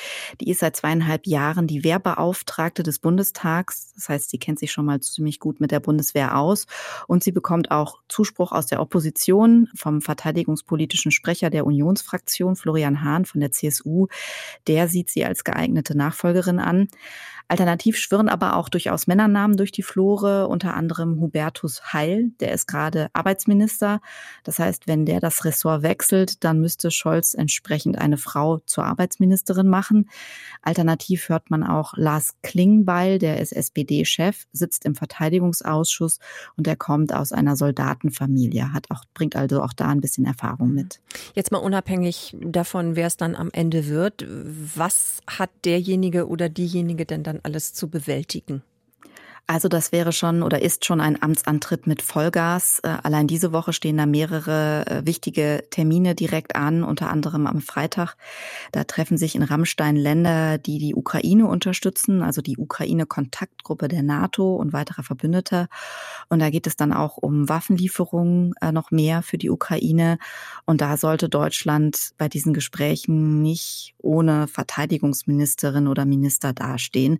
Die 0.40 0.50
ist 0.50 0.60
seit 0.60 0.76
zweieinhalb 0.76 1.26
Jahren 1.26 1.66
die 1.66 1.82
Wehrbeauftragte 1.82 2.84
des 2.84 3.00
Bundestags. 3.00 3.92
Das 3.96 4.08
heißt, 4.08 4.30
sie 4.30 4.38
kennt 4.38 4.60
sich 4.60 4.70
schon 4.70 4.84
mal 4.84 5.00
ziemlich 5.00 5.40
gut 5.40 5.58
mit 5.58 5.72
der 5.72 5.80
Bundeswehr 5.80 6.38
aus. 6.38 6.66
Und 7.08 7.24
sie 7.24 7.32
bekommt 7.32 7.72
auch 7.72 7.98
Zuspruch 8.08 8.52
aus 8.52 8.68
der 8.68 8.80
Opposition 8.80 9.68
vom 9.74 10.00
verteidigungspolitischen 10.00 11.10
Sprecher 11.10 11.50
der 11.50 11.66
Unionsfraktion, 11.66 12.54
Florian 12.54 13.02
Hahn 13.02 13.24
von 13.24 13.40
der 13.40 13.50
CSU. 13.50 14.06
Der 14.68 14.86
sieht 14.86 15.10
sie 15.10 15.24
als 15.24 15.42
geeignete 15.42 15.96
Nachfolgerin 15.96 16.60
an. 16.60 16.86
Alternativ 17.50 17.79
schwirren 17.92 18.28
aber 18.28 18.56
auch 18.56 18.68
durchaus 18.68 19.06
Männernamen 19.06 19.56
durch 19.56 19.72
die 19.72 19.82
Flore, 19.82 20.48
unter 20.48 20.74
anderem 20.74 21.20
Hubertus 21.20 21.92
Heil, 21.92 22.30
der 22.40 22.52
ist 22.52 22.66
gerade 22.66 23.08
Arbeitsminister. 23.12 24.00
Das 24.44 24.58
heißt, 24.58 24.86
wenn 24.86 25.06
der 25.06 25.20
das 25.20 25.44
Ressort 25.44 25.82
wechselt, 25.82 26.44
dann 26.44 26.60
müsste 26.60 26.90
Scholz 26.90 27.34
entsprechend 27.34 27.98
eine 27.98 28.16
Frau 28.16 28.58
zur 28.66 28.84
Arbeitsministerin 28.84 29.68
machen. 29.68 30.08
Alternativ 30.62 31.28
hört 31.28 31.50
man 31.50 31.62
auch 31.64 31.94
Lars 31.96 32.34
Klingbeil, 32.42 33.18
der 33.18 33.40
ist 33.40 33.52
SPD-Chef, 33.52 34.46
sitzt 34.52 34.84
im 34.84 34.94
Verteidigungsausschuss 34.94 36.18
und 36.56 36.66
er 36.66 36.76
kommt 36.76 37.14
aus 37.14 37.32
einer 37.32 37.56
Soldatenfamilie, 37.56 38.72
hat 38.72 38.90
auch, 38.90 39.04
bringt 39.14 39.36
also 39.36 39.62
auch 39.62 39.72
da 39.72 39.88
ein 39.88 40.00
bisschen 40.00 40.26
Erfahrung 40.26 40.72
mit. 40.72 41.00
Jetzt 41.34 41.52
mal 41.52 41.58
unabhängig 41.58 42.36
davon, 42.40 42.96
wer 42.96 43.06
es 43.06 43.16
dann 43.16 43.34
am 43.34 43.50
Ende 43.52 43.86
wird, 43.86 44.26
was 44.28 45.20
hat 45.26 45.50
derjenige 45.64 46.28
oder 46.28 46.48
diejenige 46.48 47.06
denn 47.06 47.22
dann 47.22 47.40
alles 47.42 47.69
zu 47.72 47.88
bewältigen? 47.88 48.62
Also 49.50 49.66
das 49.66 49.90
wäre 49.90 50.12
schon 50.12 50.44
oder 50.44 50.62
ist 50.62 50.84
schon 50.84 51.00
ein 51.00 51.20
Amtsantritt 51.20 51.88
mit 51.88 52.02
Vollgas. 52.02 52.78
Äh, 52.84 52.98
allein 53.02 53.26
diese 53.26 53.52
Woche 53.52 53.72
stehen 53.72 53.96
da 53.96 54.06
mehrere 54.06 54.86
äh, 54.86 55.06
wichtige 55.06 55.64
Termine 55.70 56.14
direkt 56.14 56.54
an, 56.54 56.84
unter 56.84 57.10
anderem 57.10 57.48
am 57.48 57.60
Freitag. 57.60 58.14
Da 58.70 58.84
treffen 58.84 59.18
sich 59.18 59.34
in 59.34 59.42
Rammstein 59.42 59.96
Länder, 59.96 60.58
die 60.58 60.78
die 60.78 60.94
Ukraine 60.94 61.48
unterstützen, 61.48 62.22
also 62.22 62.42
die 62.42 62.58
Ukraine-Kontaktgruppe 62.58 63.88
der 63.88 64.04
NATO 64.04 64.54
und 64.54 64.72
weiterer 64.72 65.02
Verbündeter. 65.02 65.66
Und 66.28 66.38
da 66.38 66.50
geht 66.50 66.68
es 66.68 66.76
dann 66.76 66.92
auch 66.92 67.16
um 67.16 67.48
Waffenlieferungen 67.48 68.52
äh, 68.60 68.70
noch 68.70 68.92
mehr 68.92 69.20
für 69.20 69.36
die 69.36 69.50
Ukraine. 69.50 70.18
Und 70.64 70.80
da 70.80 70.96
sollte 70.96 71.28
Deutschland 71.28 72.12
bei 72.18 72.28
diesen 72.28 72.54
Gesprächen 72.54 73.42
nicht 73.42 73.96
ohne 73.98 74.46
Verteidigungsministerin 74.46 75.88
oder 75.88 76.04
Minister 76.04 76.52
dastehen. 76.52 77.18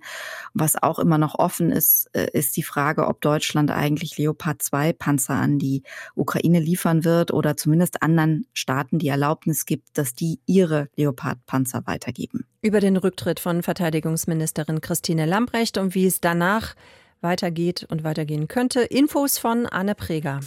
Was 0.55 0.81
auch 0.81 1.01
immer 1.01 1.19
noch 1.19 1.35
offen 1.37 1.73
ist, 1.73 2.09
ist 2.27 2.57
die 2.57 2.63
Frage, 2.63 3.07
ob 3.07 3.21
Deutschland 3.21 3.71
eigentlich 3.71 4.19
Leopard 4.19 4.63
2 4.63 4.93
Panzer 4.93 5.35
an 5.35 5.59
die 5.59 5.83
Ukraine 6.15 6.61
liefern 6.61 7.05
wird 7.05 7.33
oder 7.33 7.57
zumindest 7.57 8.03
anderen 8.03 8.47
Staaten 8.53 8.99
die 8.99 9.09
Erlaubnis 9.09 9.67
gibt, 9.67 9.99
dass 9.99 10.15
die 10.15 10.41
ihre 10.47 10.89
Leopard 10.97 11.39
Panzer 11.47 11.83
weitergeben. 11.87 12.45
Über 12.63 12.81
den 12.81 12.97
Rücktritt 12.97 13.41
von 13.41 13.63
Verteidigungsministerin 13.63 14.81
Christine 14.81 15.27
Lambrecht 15.27 15.79
und 15.79 15.95
wie 15.95 16.07
es 16.07 16.21
danach 16.21 16.75
weitergeht 17.21 17.87
und 17.91 18.05
weitergehen 18.05 18.49
könnte. 18.49 18.81
Infos 18.81 19.39
von 19.39 19.67
Anne 19.67 19.95
Preger. 19.95 20.41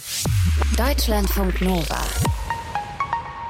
Deutschlandfunk 0.76 1.60
Nova. 1.60 2.02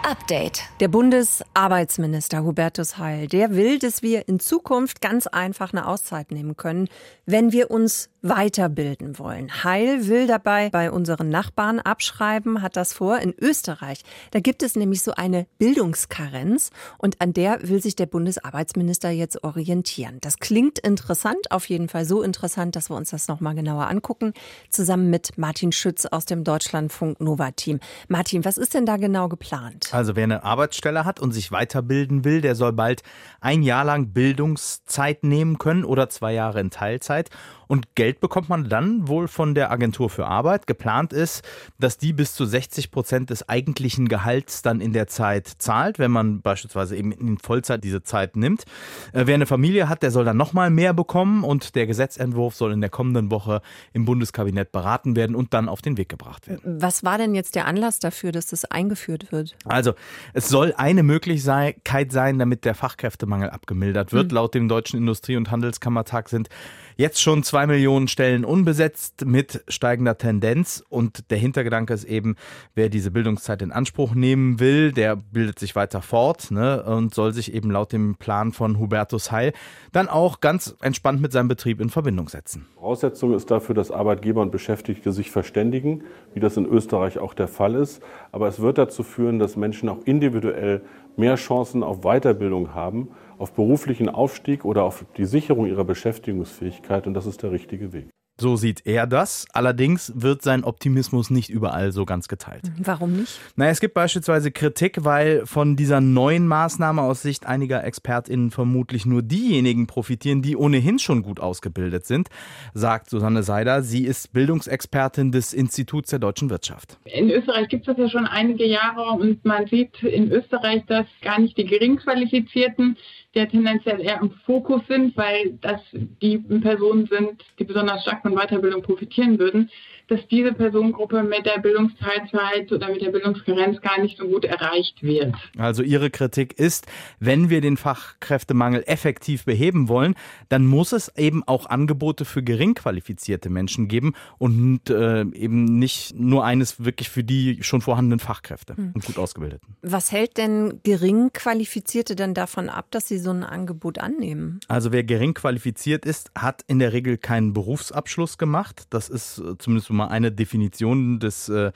Update. 0.05 0.65
Der 0.81 0.89
Bundesarbeitsminister 0.89 2.45
Hubertus 2.45 2.99
Heil, 2.99 3.27
der 3.27 3.57
will, 3.57 3.79
dass 3.79 4.03
wir 4.03 4.29
in 4.29 4.39
Zukunft 4.39 5.01
ganz 5.01 5.27
einfach 5.27 5.73
eine 5.73 5.89
Auszeit 5.89 6.31
nehmen 6.31 6.59
können, 6.59 6.89
wenn 7.25 7.53
wir 7.53 7.71
uns 7.71 8.11
weiterbilden 8.25 9.19
wollen. 9.19 9.65
Heil 9.65 10.09
will 10.09 10.27
dabei 10.27 10.71
bei 10.71 10.91
unseren 10.91 11.29
Nachbarn 11.29 11.79
abschreiben, 11.79 12.63
hat 12.63 12.75
das 12.75 12.95
vor 12.95 13.19
in 13.19 13.35
Österreich. 13.39 14.03
Da 14.31 14.41
gibt 14.41 14.63
es 14.63 14.77
nämlich 14.77 15.03
so 15.03 15.13
eine 15.13 15.47
Bildungskarenz 15.59 16.71
und 16.97 17.21
an 17.21 17.35
der 17.35 17.69
will 17.69 17.83
sich 17.83 17.97
der 17.97 18.07
Bundesarbeitsminister 18.07 19.11
jetzt 19.11 19.45
orientieren. 19.45 20.19
Das 20.23 20.39
klingt 20.39 20.79
interessant, 20.79 21.51
auf 21.51 21.69
jeden 21.69 21.89
Fall 21.89 22.07
so 22.07 22.23
interessant, 22.23 22.77
dass 22.77 22.89
wir 22.89 22.97
uns 22.97 23.11
das 23.11 23.29
nochmal 23.29 23.55
genauer 23.55 23.89
angucken, 23.89 24.33
zusammen 24.71 25.11
mit 25.11 25.37
Martin 25.37 25.71
Schütz 25.71 26.07
aus 26.07 26.25
dem 26.25 26.45
Deutschlandfunk 26.45 27.21
Nova 27.21 27.51
Team. 27.51 27.79
Martin, 28.09 28.45
was 28.47 28.57
ist 28.57 28.73
denn 28.73 28.87
da 28.87 28.97
genau 28.97 29.29
geplant? 29.29 29.91
Also 29.93 30.17
wer 30.17 30.25
eine 30.25 30.45
Arbeitsstelle 30.45 31.05
hat 31.05 31.21
und 31.21 31.33
sich 31.33 31.53
weiterbilden 31.53 32.25
will, 32.25 32.41
der 32.41 32.55
soll 32.55 32.73
bald 32.73 33.03
ein 33.43 33.63
Jahr 33.63 33.85
lang 33.85 34.15
Bildungszeit 34.15 35.25
nehmen 35.25 35.59
können 35.59 35.85
oder 35.85 36.09
zwei 36.09 36.33
Jahre 36.33 36.61
in 36.61 36.71
Teilzeit. 36.71 37.29
Und 37.69 37.95
Geld 37.95 38.21
bekommt 38.21 38.49
man 38.49 38.69
dann 38.69 39.09
wohl 39.09 39.29
von 39.29 39.55
der 39.55 39.71
Agentur 39.71 40.11
für 40.11 40.27
Arbeit. 40.27 40.67
Geplant 40.67 41.13
ist, 41.13 41.43
dass 41.79 41.99
die 41.99 42.13
bis 42.13 42.35
zu 42.35 42.45
60 42.45 42.91
Prozent 42.91 43.31
des 43.31 43.49
eigentlichen 43.49 44.09
Gehalts 44.09 44.63
dann 44.63 44.81
in 44.81 44.93
der 44.93 45.07
Zeit 45.07 45.49
zahlt, 45.59 45.99
wenn 45.99 46.11
man 46.11 46.41
beispielsweise 46.41 46.97
eben 46.97 47.13
in 47.13 47.39
Vollzeit 47.39 47.85
diese 47.85 48.03
Zeit 48.03 48.37
nimmt. 48.37 48.65
Äh, 49.13 49.27
wer 49.27 49.35
eine 49.35 49.47
Familie 49.47 49.89
hat, 49.89 50.03
der 50.03 50.11
soll 50.11 50.25
dann 50.25 50.37
nochmal 50.37 50.71
mehr 50.71 50.95
bekommen 50.95 51.45
und 51.45 51.75
der 51.75 51.87
Gesetzentwurf 51.87 52.55
soll 52.55 52.73
in 52.73 52.81
der 52.81 52.91
kommenden 52.91 53.31
Woche 53.31 53.63
im 53.93 54.05
Bundeskabinett 54.05 54.73
beraten 54.73 55.17
werden 55.17 55.37
und 55.37 55.55
dann 55.55 55.69
auf 55.69 55.83
den 55.83 55.97
Weg 55.97 56.09
gebracht 56.09 56.49
werden. 56.49 56.81
Was 56.81 57.05
war 57.05 57.19
denn 57.19 57.35
jetzt 57.35 57.55
der 57.55 57.67
Anlass 57.67 57.99
dafür, 57.99 58.33
dass 58.33 58.47
das 58.47 58.65
eingeführt 58.65 59.33
wird? 59.33 59.57
Also, 59.65 59.95
es 60.33 60.49
soll 60.49 60.75
eine 60.77 61.03
Möglichkeit 61.03 62.13
sein, 62.13 62.39
damit 62.39 62.65
der 62.65 62.75
Fachkräftemangel 62.75 63.51
abgemildert 63.51 64.13
wird. 64.13 64.31
Mhm. 64.31 64.35
Laut 64.37 64.55
dem 64.55 64.69
Deutschen 64.69 64.99
Industrie- 64.99 65.37
und 65.37 65.51
Handelskammertag 65.51 66.29
sind 66.29 66.49
Jetzt 66.97 67.21
schon 67.21 67.43
zwei 67.55 67.69
Millionen 67.69 68.09
Stellen 68.09 68.45
unbesetzt 68.45 69.27
mit 69.27 69.63
steigender 69.69 70.19
Tendenz. 70.19 70.83
Und 70.89 71.31
der 71.31 71.39
Hintergedanke 71.39 71.95
ist 71.95 72.03
eben, 72.03 72.35
wer 72.75 72.89
diese 72.89 73.13
Bildungszeit 73.13 73.63
in 73.63 73.71
Anspruch 73.71 74.17
nehmen 74.17 74.59
will, 74.59 74.91
der 74.91 75.15
bildet 75.15 75.61
sich 75.61 75.77
weiter 75.77 76.03
fort 76.03 76.51
ne, 76.51 76.83
und 76.83 77.15
soll 77.15 77.33
sich 77.33 77.55
eben 77.55 77.71
laut 77.71 77.93
dem 77.93 78.17
Plan 78.17 78.51
von 78.51 78.81
Hubertus 78.81 79.31
Heil 79.31 79.53
dann 79.93 80.09
auch 80.09 80.41
ganz 80.41 80.75
entspannt 80.83 81.23
mit 81.23 81.31
seinem 81.31 81.47
Betrieb 81.47 81.81
in 81.81 81.91
Verbindung 81.91 82.29
setzen. 82.29 82.67
Voraussetzung 82.75 83.33
ist 83.37 83.53
dafür, 83.53 83.77
dass 83.77 83.93
Arbeitgeber 83.93 84.43
und 84.43 84.51
Beschäftigte 84.51 85.13
sich 85.13 85.31
verständigen, 85.31 86.03
wie 86.33 86.41
das 86.41 86.57
in 86.57 86.67
Österreich 86.67 87.21
auch 87.21 87.35
der 87.35 87.47
Fall 87.47 87.77
ist. 87.77 88.03
Aber 88.33 88.49
es 88.49 88.59
wird 88.59 88.79
dazu 88.79 89.05
führen, 89.05 89.39
dass 89.39 89.55
Menschen 89.55 89.89
auch 89.89 89.99
individuell 90.07 90.83
mehr 91.17 91.37
Chancen 91.37 91.85
auf 91.85 92.01
Weiterbildung 92.01 92.75
haben 92.75 93.11
auf 93.39 93.53
beruflichen 93.53 94.09
Aufstieg 94.09 94.65
oder 94.65 94.85
auf 94.85 95.05
die 95.17 95.25
Sicherung 95.25 95.67
ihrer 95.67 95.85
Beschäftigungsfähigkeit 95.85 97.07
und 97.07 97.15
das 97.15 97.27
ist 97.27 97.43
der 97.43 97.51
richtige 97.53 97.93
Weg. 97.93 98.14
So 98.37 98.57
sieht 98.57 98.85
er 98.85 99.07
das. 99.07 99.47
Allerdings 99.53 100.13
wird 100.17 100.43
sein 100.43 100.65
Optimismus 100.65 101.31
nicht 101.31 101.51
überall 101.51 101.93
so 101.93 102.05
ganz 102.05 102.27
geteilt. 102.27 102.65
Warum 102.79 103.13
nicht? 103.13 103.39
Na, 103.55 103.69
es 103.69 103.79
gibt 103.79 103.95
beispielsweise 103.95 104.51
Kritik, 104.51 105.05
weil 105.05 105.47
von 105.47 105.77
dieser 105.77 106.01
neuen 106.01 106.49
Maßnahme 106.49 107.03
aus 107.03 107.23
Sicht 107.23 107.47
einiger 107.47 107.85
ExpertInnen 107.85 108.51
vermutlich 108.51 109.07
nur 109.07 109.23
diejenigen 109.23 109.87
profitieren, 109.87 110.43
die 110.43 110.57
ohnehin 110.57 110.99
schon 110.99 111.23
gut 111.23 111.39
ausgebildet 111.39 112.07
sind, 112.07 112.29
sagt 112.73 113.09
Susanne 113.09 113.45
Seider. 113.45 113.83
Sie 113.83 114.05
ist 114.05 114.33
Bildungsexpertin 114.33 115.31
des 115.31 115.53
Instituts 115.53 116.11
der 116.11 116.19
deutschen 116.19 116.51
Wirtschaft. 116.51 116.99
In 117.05 117.31
Österreich 117.31 117.69
gibt 117.69 117.87
es 117.87 117.95
das 117.95 117.99
ja 118.05 118.11
schon 118.11 118.27
einige 118.27 118.67
Jahre 118.67 119.17
und 119.17 119.45
man 119.45 119.69
sieht 119.69 120.03
in 120.03 120.33
Österreich, 120.33 120.83
dass 120.87 121.07
gar 121.23 121.39
nicht 121.39 121.57
die 121.57 121.67
Geringqualifizierten 121.67 122.97
der 123.35 123.49
tendenziell 123.49 124.01
eher 124.01 124.21
im 124.21 124.31
Fokus 124.47 124.83
sind, 124.89 125.17
weil 125.17 125.59
das 125.61 125.81
die 125.93 126.39
Personen 126.39 127.07
sind, 127.07 127.43
die 127.59 127.65
besonders 127.65 128.03
stark 128.03 128.24
von 128.25 128.35
Weiterbildung 128.35 128.81
profitieren 128.81 129.39
würden 129.39 129.71
dass 130.09 130.21
diese 130.29 130.53
Personengruppe 130.53 131.23
mit 131.23 131.47
der 131.47 131.61
Bildungsteilzeit 131.61 132.71
oder 132.73 132.89
mit 132.89 133.01
der 133.01 133.11
Bildungskarenz 133.11 133.81
gar 133.81 134.01
nicht 134.01 134.19
so 134.19 134.27
gut 134.27 134.45
erreicht 134.45 135.03
wird. 135.03 135.35
Also 135.57 135.83
Ihre 135.83 136.11
Kritik 136.11 136.59
ist, 136.59 136.87
wenn 137.21 137.51
wir 137.51 137.61
den 137.61 137.77
Fachkräftemangel 137.77 138.85
effektiv 138.87 139.45
beheben 139.45 139.89
wollen, 139.89 140.15
dann 140.49 140.67
muss 140.67 140.93
es 140.93 141.11
eben 141.17 141.43
auch 141.45 141.67
Angebote 141.67 142.25
für 142.25 142.43
gering 142.43 142.75
qualifizierte 142.75 143.51
Menschen 143.51 143.89
geben 143.89 144.15
und 144.39 144.91
äh, 144.91 145.23
eben 145.23 145.65
nicht 145.65 146.15
nur 146.19 146.45
eines 146.45 146.85
wirklich 146.85 147.09
für 147.09 147.25
die 147.25 147.63
schon 147.63 147.81
vorhandenen 147.81 148.19
Fachkräfte 148.19 148.77
hm. 148.77 148.93
und 148.95 149.05
gut 149.05 149.19
ausgebildeten. 149.19 149.77
Was 149.83 150.13
hält 150.13 150.37
denn 150.37 150.81
gering 150.83 151.31
qualifizierte 151.33 152.17
denn 152.17 152.35
davon 152.35 152.69
ab, 152.69 152.87
dass 152.91 153.09
sie 153.09 153.19
so 153.19 153.31
ein 153.31 153.45
Angebot 153.45 153.99
annehmen? 153.99 154.61
Also 154.69 154.93
wer 154.93 155.05
gering 155.05 155.35
qualifiziert 155.35 156.05
ist, 156.05 156.31
hat 156.37 156.63
in 156.67 156.79
der 156.79 156.93
Regel 156.93 157.17
keinen 157.17 157.53
Berufsabschluss 157.53 158.39
gemacht. 158.39 158.85
Das 158.91 159.09
ist 159.09 159.39
äh, 159.39 159.57
zumindest 159.95 159.97
mal 159.97 160.09
eine 160.09 160.33
Definition 160.33 161.19
des, 161.19 161.49
äh, 161.49 161.73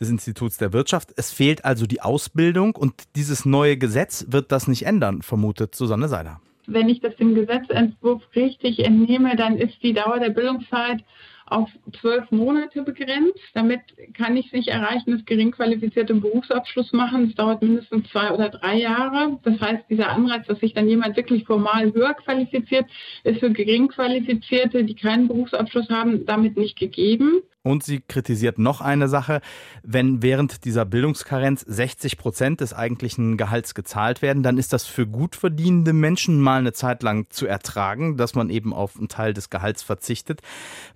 des 0.00 0.10
Instituts 0.10 0.58
der 0.58 0.72
Wirtschaft. 0.72 1.10
Es 1.16 1.32
fehlt 1.32 1.64
also 1.64 1.86
die 1.86 2.00
Ausbildung 2.00 2.76
und 2.76 2.92
dieses 3.16 3.44
neue 3.44 3.76
Gesetz 3.76 4.26
wird 4.28 4.52
das 4.52 4.68
nicht 4.68 4.84
ändern, 4.84 5.22
vermutet 5.22 5.74
Susanne 5.74 6.08
Seiler. 6.08 6.40
Wenn 6.66 6.88
ich 6.88 7.00
das 7.00 7.16
dem 7.16 7.34
Gesetzentwurf 7.34 8.22
richtig 8.36 8.84
entnehme, 8.84 9.36
dann 9.36 9.56
ist 9.58 9.82
die 9.82 9.94
Dauer 9.94 10.20
der 10.20 10.30
Bildungszeit 10.30 11.02
auf 11.52 11.68
zwölf 12.00 12.30
Monate 12.30 12.82
begrenzt. 12.82 13.38
Damit 13.52 13.80
kann 14.14 14.36
ich 14.36 14.46
es 14.46 14.52
nicht 14.52 14.68
erreichen, 14.68 15.12
dass 15.12 15.24
geringqualifizierte 15.24 16.14
Berufsabschluss 16.14 16.92
machen. 16.92 17.26
Das 17.26 17.34
dauert 17.34 17.62
mindestens 17.62 18.08
zwei 18.10 18.30
oder 18.30 18.48
drei 18.48 18.76
Jahre. 18.76 19.38
Das 19.42 19.60
heißt, 19.60 19.84
dieser 19.90 20.08
Anreiz, 20.08 20.46
dass 20.46 20.60
sich 20.60 20.72
dann 20.72 20.88
jemand 20.88 21.16
wirklich 21.16 21.44
formal 21.44 21.92
höher 21.92 22.14
qualifiziert, 22.14 22.86
ist 23.24 23.40
für 23.40 23.50
geringqualifizierte, 23.50 24.84
die 24.84 24.94
keinen 24.94 25.28
Berufsabschluss 25.28 25.90
haben, 25.90 26.24
damit 26.26 26.56
nicht 26.56 26.78
gegeben. 26.78 27.42
Und 27.64 27.84
sie 27.84 28.00
kritisiert 28.00 28.58
noch 28.58 28.80
eine 28.80 29.06
Sache. 29.08 29.40
Wenn 29.84 30.20
während 30.20 30.64
dieser 30.64 30.84
Bildungskarenz 30.84 31.60
60 31.60 32.18
Prozent 32.18 32.60
des 32.60 32.74
eigentlichen 32.74 33.36
Gehalts 33.36 33.74
gezahlt 33.74 34.20
werden, 34.20 34.42
dann 34.42 34.58
ist 34.58 34.72
das 34.72 34.84
für 34.86 35.06
gut 35.06 35.36
verdienende 35.36 35.92
Menschen 35.92 36.40
mal 36.40 36.58
eine 36.58 36.72
Zeit 36.72 37.04
lang 37.04 37.26
zu 37.30 37.46
ertragen, 37.46 38.16
dass 38.16 38.34
man 38.34 38.50
eben 38.50 38.74
auf 38.74 38.98
einen 38.98 39.06
Teil 39.06 39.32
des 39.32 39.48
Gehalts 39.48 39.84
verzichtet, 39.84 40.40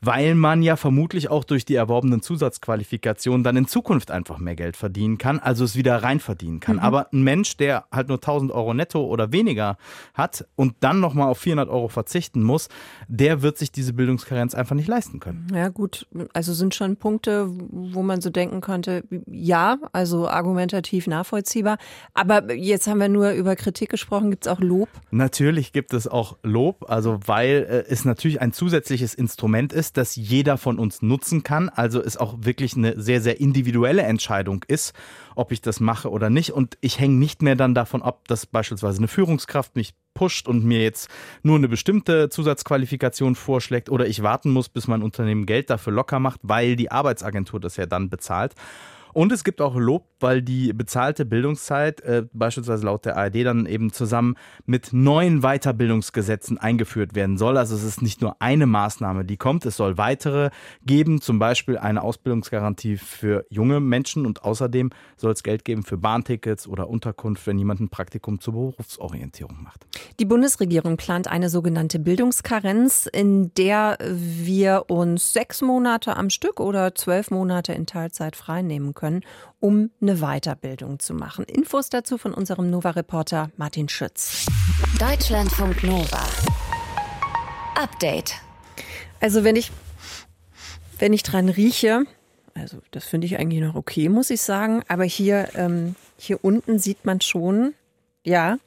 weil 0.00 0.34
man 0.34 0.60
ja 0.60 0.74
vermutlich 0.74 1.30
auch 1.30 1.44
durch 1.44 1.64
die 1.64 1.76
erworbenen 1.76 2.20
Zusatzqualifikationen 2.20 3.44
dann 3.44 3.56
in 3.56 3.68
Zukunft 3.68 4.10
einfach 4.10 4.38
mehr 4.38 4.56
Geld 4.56 4.76
verdienen 4.76 5.18
kann, 5.18 5.38
also 5.38 5.64
es 5.64 5.76
wieder 5.76 6.02
rein 6.02 6.18
verdienen 6.18 6.58
kann. 6.58 6.76
Mhm. 6.76 6.82
Aber 6.82 7.12
ein 7.12 7.22
Mensch, 7.22 7.56
der 7.56 7.84
halt 7.92 8.08
nur 8.08 8.18
1000 8.18 8.50
Euro 8.50 8.74
netto 8.74 9.04
oder 9.04 9.30
weniger 9.30 9.78
hat 10.14 10.44
und 10.56 10.74
dann 10.80 10.98
nochmal 10.98 11.28
auf 11.28 11.38
400 11.38 11.68
Euro 11.68 11.86
verzichten 11.86 12.42
muss, 12.42 12.68
der 13.06 13.42
wird 13.42 13.56
sich 13.56 13.70
diese 13.70 13.92
Bildungskarenz 13.92 14.56
einfach 14.56 14.74
nicht 14.74 14.88
leisten 14.88 15.20
können. 15.20 15.46
Ja 15.54 15.68
gut, 15.68 16.08
also 16.32 16.55
sind 16.56 16.74
schon 16.74 16.96
Punkte, 16.96 17.48
wo 17.48 18.02
man 18.02 18.20
so 18.20 18.30
denken 18.30 18.60
könnte, 18.60 19.04
ja, 19.26 19.78
also 19.92 20.28
argumentativ 20.28 21.06
nachvollziehbar. 21.06 21.78
Aber 22.14 22.52
jetzt 22.52 22.86
haben 22.86 22.98
wir 22.98 23.08
nur 23.08 23.30
über 23.30 23.56
Kritik 23.56 23.90
gesprochen. 23.90 24.30
Gibt 24.30 24.46
es 24.46 24.52
auch 24.52 24.60
Lob? 24.60 24.88
Natürlich 25.10 25.72
gibt 25.72 25.92
es 25.92 26.08
auch 26.08 26.36
Lob, 26.42 26.90
also 26.90 27.20
weil 27.26 27.66
äh, 27.68 27.90
es 27.90 28.04
natürlich 28.04 28.40
ein 28.40 28.52
zusätzliches 28.52 29.14
Instrument 29.14 29.72
ist, 29.72 29.96
das 29.96 30.16
jeder 30.16 30.58
von 30.58 30.78
uns 30.78 31.02
nutzen 31.02 31.42
kann. 31.42 31.68
Also 31.68 32.02
es 32.02 32.16
auch 32.16 32.38
wirklich 32.40 32.76
eine 32.76 33.00
sehr, 33.00 33.20
sehr 33.20 33.40
individuelle 33.40 34.02
Entscheidung 34.02 34.64
ist, 34.66 34.94
ob 35.34 35.52
ich 35.52 35.60
das 35.60 35.80
mache 35.80 36.10
oder 36.10 36.30
nicht. 36.30 36.52
Und 36.52 36.78
ich 36.80 36.98
hänge 36.98 37.16
nicht 37.16 37.42
mehr 37.42 37.56
dann 37.56 37.74
davon 37.74 38.02
ab, 38.02 38.26
dass 38.28 38.46
beispielsweise 38.46 38.98
eine 38.98 39.08
Führungskraft 39.08 39.76
mich 39.76 39.94
pusht 40.16 40.48
und 40.48 40.64
mir 40.64 40.82
jetzt 40.82 41.08
nur 41.42 41.56
eine 41.56 41.68
bestimmte 41.68 42.28
Zusatzqualifikation 42.28 43.36
vorschlägt 43.36 43.90
oder 43.90 44.08
ich 44.08 44.24
warten 44.24 44.50
muss, 44.50 44.68
bis 44.68 44.88
mein 44.88 45.02
Unternehmen 45.02 45.46
Geld 45.46 45.70
dafür 45.70 45.92
locker 45.92 46.18
macht, 46.18 46.40
weil 46.42 46.74
die 46.74 46.90
Arbeitsagentur 46.90 47.60
das 47.60 47.76
ja 47.76 47.86
dann 47.86 48.10
bezahlt. 48.10 48.54
Und 49.16 49.32
es 49.32 49.44
gibt 49.44 49.62
auch 49.62 49.76
Lob, 49.76 50.04
weil 50.20 50.42
die 50.42 50.74
bezahlte 50.74 51.24
Bildungszeit 51.24 52.02
äh, 52.02 52.26
beispielsweise 52.34 52.84
laut 52.84 53.06
der 53.06 53.16
ARD 53.16 53.46
dann 53.46 53.64
eben 53.64 53.90
zusammen 53.90 54.36
mit 54.66 54.92
neuen 54.92 55.40
Weiterbildungsgesetzen 55.40 56.58
eingeführt 56.58 57.14
werden 57.14 57.38
soll. 57.38 57.56
Also 57.56 57.74
es 57.76 57.82
ist 57.82 58.02
nicht 58.02 58.20
nur 58.20 58.36
eine 58.42 58.66
Maßnahme, 58.66 59.24
die 59.24 59.38
kommt, 59.38 59.64
es 59.64 59.78
soll 59.78 59.96
weitere 59.96 60.50
geben, 60.84 61.22
zum 61.22 61.38
Beispiel 61.38 61.78
eine 61.78 62.02
Ausbildungsgarantie 62.02 62.98
für 62.98 63.46
junge 63.48 63.80
Menschen 63.80 64.26
und 64.26 64.44
außerdem 64.44 64.90
soll 65.16 65.32
es 65.32 65.42
Geld 65.42 65.64
geben 65.64 65.82
für 65.82 65.96
Bahntickets 65.96 66.68
oder 66.68 66.86
Unterkunft, 66.90 67.46
wenn 67.46 67.58
jemand 67.58 67.80
ein 67.80 67.88
Praktikum 67.88 68.38
zur 68.38 68.52
Berufsorientierung 68.52 69.62
macht. 69.62 69.86
Die 70.20 70.26
Bundesregierung 70.26 70.98
plant 70.98 71.26
eine 71.26 71.48
sogenannte 71.48 71.98
Bildungskarenz, 71.98 73.08
in 73.10 73.54
der 73.54 73.96
wir 73.98 74.84
uns 74.88 75.32
sechs 75.32 75.62
Monate 75.62 76.18
am 76.18 76.28
Stück 76.28 76.60
oder 76.60 76.94
zwölf 76.94 77.30
Monate 77.30 77.72
in 77.72 77.86
Teilzeit 77.86 78.36
freinehmen 78.36 78.92
können 78.92 79.05
können, 79.06 79.22
um 79.60 79.90
eine 80.00 80.16
Weiterbildung 80.16 80.98
zu 80.98 81.14
machen. 81.14 81.44
Infos 81.44 81.90
dazu 81.90 82.18
von 82.18 82.34
unserem 82.34 82.70
Nova-Reporter 82.70 83.50
Martin 83.56 83.88
Schütz. 83.88 84.46
Deutschlandfunk 84.98 85.84
Nova. 85.84 86.26
Update. 87.76 88.34
Also 89.20 89.44
wenn 89.44 89.54
ich, 89.54 89.70
wenn 90.98 91.12
ich 91.12 91.22
dran 91.22 91.48
rieche, 91.48 92.04
also 92.54 92.78
das 92.90 93.04
finde 93.04 93.26
ich 93.26 93.38
eigentlich 93.38 93.60
noch 93.60 93.76
okay, 93.76 94.08
muss 94.08 94.30
ich 94.30 94.40
sagen. 94.40 94.82
Aber 94.88 95.04
hier, 95.04 95.50
ähm, 95.54 95.94
hier 96.16 96.44
unten 96.44 96.78
sieht 96.78 97.04
man 97.04 97.20
schon, 97.20 97.74
ja, 98.24 98.58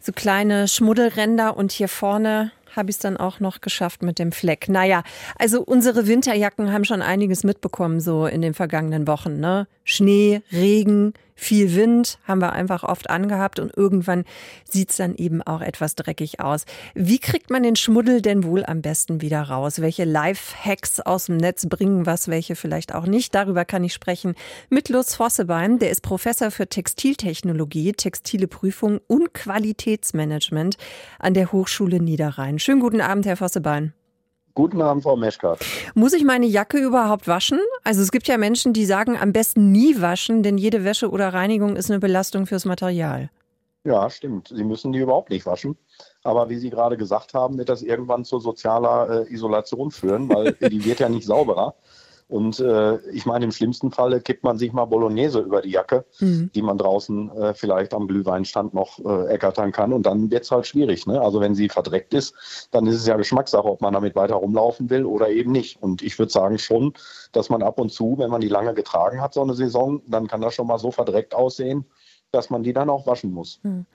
so 0.00 0.12
kleine 0.12 0.66
Schmuddelränder 0.66 1.56
und 1.56 1.70
hier 1.70 1.88
vorne 1.88 2.50
habe 2.78 2.90
ich 2.90 2.96
es 2.96 3.00
dann 3.02 3.16
auch 3.16 3.40
noch 3.40 3.60
geschafft 3.60 4.02
mit 4.02 4.18
dem 4.18 4.32
Fleck. 4.32 4.68
Naja, 4.68 5.02
also 5.38 5.62
unsere 5.62 6.06
Winterjacken 6.06 6.72
haben 6.72 6.84
schon 6.84 7.02
einiges 7.02 7.44
mitbekommen, 7.44 8.00
so 8.00 8.26
in 8.26 8.40
den 8.40 8.54
vergangenen 8.54 9.06
Wochen. 9.06 9.40
Ne? 9.40 9.66
Schnee, 9.84 10.40
Regen, 10.52 11.12
viel 11.40 11.76
Wind 11.76 12.18
haben 12.26 12.40
wir 12.40 12.52
einfach 12.52 12.82
oft 12.82 13.08
angehabt 13.08 13.60
und 13.60 13.74
irgendwann 13.76 14.24
sieht's 14.68 14.96
dann 14.96 15.14
eben 15.14 15.40
auch 15.40 15.60
etwas 15.60 15.94
dreckig 15.94 16.40
aus. 16.40 16.64
Wie 16.94 17.20
kriegt 17.20 17.48
man 17.48 17.62
den 17.62 17.76
Schmuddel 17.76 18.20
denn 18.20 18.42
wohl 18.42 18.66
am 18.66 18.82
besten 18.82 19.20
wieder 19.20 19.42
raus? 19.42 19.80
Welche 19.80 20.02
Live-Hacks 20.02 20.98
aus 20.98 21.26
dem 21.26 21.36
Netz 21.36 21.66
bringen 21.66 22.06
was, 22.06 22.26
welche 22.26 22.56
vielleicht 22.56 22.92
auch 22.92 23.06
nicht? 23.06 23.36
Darüber 23.36 23.64
kann 23.64 23.84
ich 23.84 23.94
sprechen 23.94 24.34
mit 24.68 24.88
Lutz 24.88 25.14
Vossebein. 25.14 25.78
Der 25.78 25.90
ist 25.90 26.02
Professor 26.02 26.50
für 26.50 26.66
Textiltechnologie, 26.66 27.92
textile 27.92 28.48
Prüfung 28.48 29.00
und 29.06 29.32
Qualitätsmanagement 29.32 30.76
an 31.20 31.34
der 31.34 31.52
Hochschule 31.52 32.00
Niederrhein. 32.02 32.58
Schönen 32.58 32.80
guten 32.80 33.00
Abend, 33.00 33.26
Herr 33.26 33.36
Vossebein. 33.36 33.92
Guten 34.58 34.82
Abend, 34.82 35.04
Frau 35.04 35.14
Meschkat. 35.14 35.60
Muss 35.94 36.12
ich 36.12 36.24
meine 36.24 36.44
Jacke 36.44 36.78
überhaupt 36.78 37.28
waschen? 37.28 37.60
Also 37.84 38.02
es 38.02 38.10
gibt 38.10 38.26
ja 38.26 38.36
Menschen, 38.38 38.72
die 38.72 38.86
sagen, 38.86 39.16
am 39.16 39.32
besten 39.32 39.70
nie 39.70 40.00
waschen, 40.00 40.42
denn 40.42 40.58
jede 40.58 40.82
Wäsche 40.82 41.10
oder 41.10 41.32
Reinigung 41.32 41.76
ist 41.76 41.92
eine 41.92 42.00
Belastung 42.00 42.44
fürs 42.44 42.64
Material. 42.64 43.30
Ja, 43.84 44.10
stimmt. 44.10 44.48
Sie 44.52 44.64
müssen 44.64 44.90
die 44.90 44.98
überhaupt 44.98 45.30
nicht 45.30 45.46
waschen. 45.46 45.76
Aber 46.24 46.50
wie 46.50 46.56
Sie 46.56 46.70
gerade 46.70 46.96
gesagt 46.96 47.34
haben, 47.34 47.56
wird 47.56 47.68
das 47.68 47.82
irgendwann 47.82 48.24
zu 48.24 48.40
sozialer 48.40 49.28
äh, 49.28 49.32
Isolation 49.32 49.92
führen, 49.92 50.28
weil 50.28 50.52
die 50.60 50.84
wird 50.84 50.98
ja 50.98 51.08
nicht 51.08 51.24
sauberer. 51.24 51.76
Und 52.28 52.60
äh, 52.60 52.98
ich 53.10 53.24
meine, 53.24 53.46
im 53.46 53.52
schlimmsten 53.52 53.90
Falle 53.90 54.20
kippt 54.20 54.44
man 54.44 54.58
sich 54.58 54.72
mal 54.72 54.84
Bolognese 54.84 55.40
über 55.40 55.62
die 55.62 55.70
Jacke, 55.70 56.04
mhm. 56.20 56.50
die 56.54 56.60
man 56.60 56.76
draußen 56.76 57.30
äh, 57.30 57.54
vielleicht 57.54 57.94
am 57.94 58.06
Glühweinstand 58.06 58.74
noch 58.74 58.98
äh, 58.98 59.30
ergattern 59.30 59.72
kann. 59.72 59.94
Und 59.94 60.04
dann 60.04 60.30
wird 60.30 60.44
es 60.44 60.50
halt 60.50 60.66
schwierig. 60.66 61.06
Ne? 61.06 61.20
Also 61.20 61.40
wenn 61.40 61.54
sie 61.54 61.70
verdreckt 61.70 62.12
ist, 62.12 62.68
dann 62.70 62.86
ist 62.86 62.96
es 62.96 63.06
ja 63.06 63.16
Geschmackssache, 63.16 63.64
ob 63.64 63.80
man 63.80 63.94
damit 63.94 64.14
weiter 64.14 64.34
rumlaufen 64.34 64.90
will 64.90 65.06
oder 65.06 65.30
eben 65.30 65.52
nicht. 65.52 65.82
Und 65.82 66.02
ich 66.02 66.18
würde 66.18 66.30
sagen 66.30 66.58
schon, 66.58 66.92
dass 67.32 67.48
man 67.48 67.62
ab 67.62 67.80
und 67.80 67.90
zu, 67.90 68.16
wenn 68.18 68.30
man 68.30 68.42
die 68.42 68.48
lange 68.48 68.74
getragen 68.74 69.22
hat, 69.22 69.32
so 69.32 69.42
eine 69.42 69.54
Saison, 69.54 70.02
dann 70.06 70.26
kann 70.26 70.42
das 70.42 70.54
schon 70.54 70.66
mal 70.66 70.78
so 70.78 70.90
verdreckt 70.90 71.34
aussehen, 71.34 71.86
dass 72.30 72.50
man 72.50 72.62
die 72.62 72.72
dann 72.72 72.90
auch 72.90 73.06
waschen 73.06 73.32
muss. 73.32 73.60
Hm. 73.62 73.86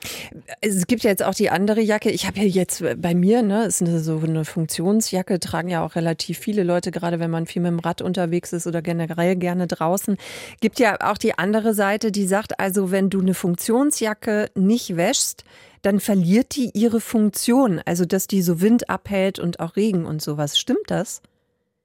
Es 0.62 0.88
gibt 0.88 1.04
ja 1.04 1.12
jetzt 1.12 1.24
auch 1.24 1.36
die 1.36 1.52
andere 1.52 1.82
Jacke. 1.82 2.10
Ich 2.10 2.26
habe 2.26 2.40
ja 2.40 2.46
jetzt 2.46 2.84
bei 2.98 3.14
mir, 3.14 3.44
ne, 3.44 3.66
ist 3.66 3.82
eine, 3.82 4.00
so 4.00 4.18
eine 4.18 4.44
Funktionsjacke, 4.44 5.40
tragen 5.40 5.70
ja 5.70 5.86
auch 5.86 5.96
relativ 5.96 6.40
viele 6.40 6.64
Leute, 6.64 6.92
gerade 6.92 7.20
wenn 7.20 7.30
man 7.30 7.46
viel 7.46 7.62
mit 7.62 7.72
dem 7.72 7.80
Rad 7.80 8.02
unterwegs 8.02 8.52
ist 8.52 8.66
oder 8.66 8.82
generell 8.82 9.36
gerne 9.36 9.68
draußen. 9.68 10.18
Gibt 10.62 10.80
ja 10.80 10.98
auch 11.02 11.18
die 11.18 11.38
andere 11.38 11.74
Seite, 11.76 12.12
die 12.12 12.26
sagt, 12.26 12.60
also 12.60 12.92
wenn 12.92 13.10
du 13.12 13.22
eine 13.22 13.36
Funktionsjacke 13.36 14.50
nicht 14.56 14.98
wäschst, 14.98 15.44
dann 15.84 16.00
verliert 16.00 16.56
die 16.56 16.72
ihre 16.74 17.02
Funktion, 17.02 17.82
also 17.86 18.06
dass 18.06 18.26
die 18.26 18.42
so 18.42 18.62
Wind 18.62 18.90
abhält 18.90 19.38
und 19.38 19.60
auch 19.60 19.76
Regen 19.76 20.06
und 20.06 20.22
sowas. 20.22 20.58
Stimmt 20.58 20.88
das? 20.88 21.22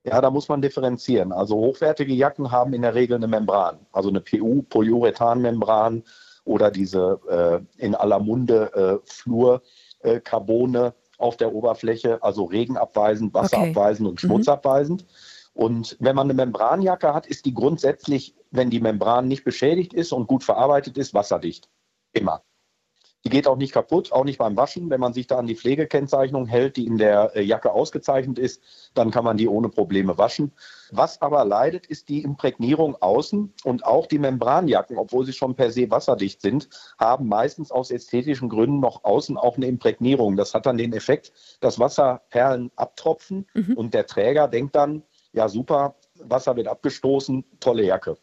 Ja, 0.04 0.20
da 0.22 0.30
muss 0.30 0.48
man 0.48 0.62
differenzieren. 0.62 1.32
Also 1.32 1.56
hochwertige 1.56 2.14
Jacken 2.14 2.50
haben 2.50 2.72
in 2.72 2.82
der 2.82 2.94
Regel 2.94 3.16
eine 3.16 3.26
Membran, 3.26 3.78
also 3.92 4.08
eine 4.08 4.20
PU, 4.20 4.62
Polyurethan-Membran 4.62 6.04
oder 6.48 6.70
diese 6.70 7.20
äh, 7.28 7.84
in 7.84 7.94
aller 7.94 8.18
Munde 8.18 8.72
äh, 8.74 8.98
Fluorcarbone 9.04 10.86
äh, 10.86 10.92
auf 11.18 11.36
der 11.36 11.54
Oberfläche, 11.54 12.22
also 12.22 12.44
regenabweisend, 12.44 13.34
wasserabweisend 13.34 14.06
okay. 14.06 14.10
und 14.10 14.20
schmutzabweisend. 14.20 15.02
Mhm. 15.02 15.08
Und 15.52 15.96
wenn 16.00 16.16
man 16.16 16.26
eine 16.26 16.34
Membranjacke 16.34 17.12
hat, 17.12 17.26
ist 17.26 17.44
die 17.44 17.52
grundsätzlich, 17.52 18.34
wenn 18.50 18.70
die 18.70 18.80
Membran 18.80 19.28
nicht 19.28 19.44
beschädigt 19.44 19.92
ist 19.92 20.12
und 20.12 20.26
gut 20.26 20.42
verarbeitet 20.42 20.96
ist, 20.96 21.12
wasserdicht. 21.12 21.68
Immer. 22.12 22.42
Die 23.24 23.30
geht 23.30 23.48
auch 23.48 23.56
nicht 23.56 23.72
kaputt, 23.72 24.12
auch 24.12 24.24
nicht 24.24 24.38
beim 24.38 24.56
Waschen. 24.56 24.88
Wenn 24.88 25.00
man 25.00 25.12
sich 25.12 25.26
da 25.26 25.38
an 25.38 25.48
die 25.48 25.56
Pflegekennzeichnung 25.56 26.46
hält, 26.46 26.76
die 26.76 26.86
in 26.86 26.96
der 26.96 27.36
äh, 27.36 27.42
Jacke 27.42 27.72
ausgezeichnet 27.72 28.38
ist, 28.38 28.62
dann 28.94 29.10
kann 29.10 29.24
man 29.24 29.36
die 29.36 29.48
ohne 29.48 29.68
Probleme 29.68 30.16
waschen. 30.16 30.52
Was 30.90 31.20
aber 31.20 31.44
leidet, 31.44 31.86
ist 31.86 32.08
die 32.08 32.22
Imprägnierung 32.22 32.96
außen 33.00 33.52
und 33.64 33.84
auch 33.84 34.06
die 34.06 34.18
Membranjacken, 34.18 34.96
obwohl 34.96 35.24
sie 35.24 35.32
schon 35.32 35.54
per 35.54 35.70
se 35.70 35.90
wasserdicht 35.90 36.40
sind, 36.40 36.68
haben 36.98 37.28
meistens 37.28 37.70
aus 37.70 37.90
ästhetischen 37.90 38.48
Gründen 38.48 38.80
noch 38.80 39.04
außen 39.04 39.36
auch 39.36 39.56
eine 39.56 39.66
Imprägnierung. 39.66 40.36
Das 40.36 40.54
hat 40.54 40.66
dann 40.66 40.78
den 40.78 40.92
Effekt, 40.92 41.32
dass 41.60 41.78
Wasserperlen 41.78 42.70
abtropfen 42.76 43.46
mhm. 43.54 43.74
und 43.74 43.94
der 43.94 44.06
Träger 44.06 44.48
denkt 44.48 44.76
dann, 44.76 45.02
ja 45.32 45.48
super, 45.48 45.96
Wasser 46.14 46.56
wird 46.56 46.68
abgestoßen, 46.68 47.44
tolle 47.60 47.84
Jacke. 47.84 48.16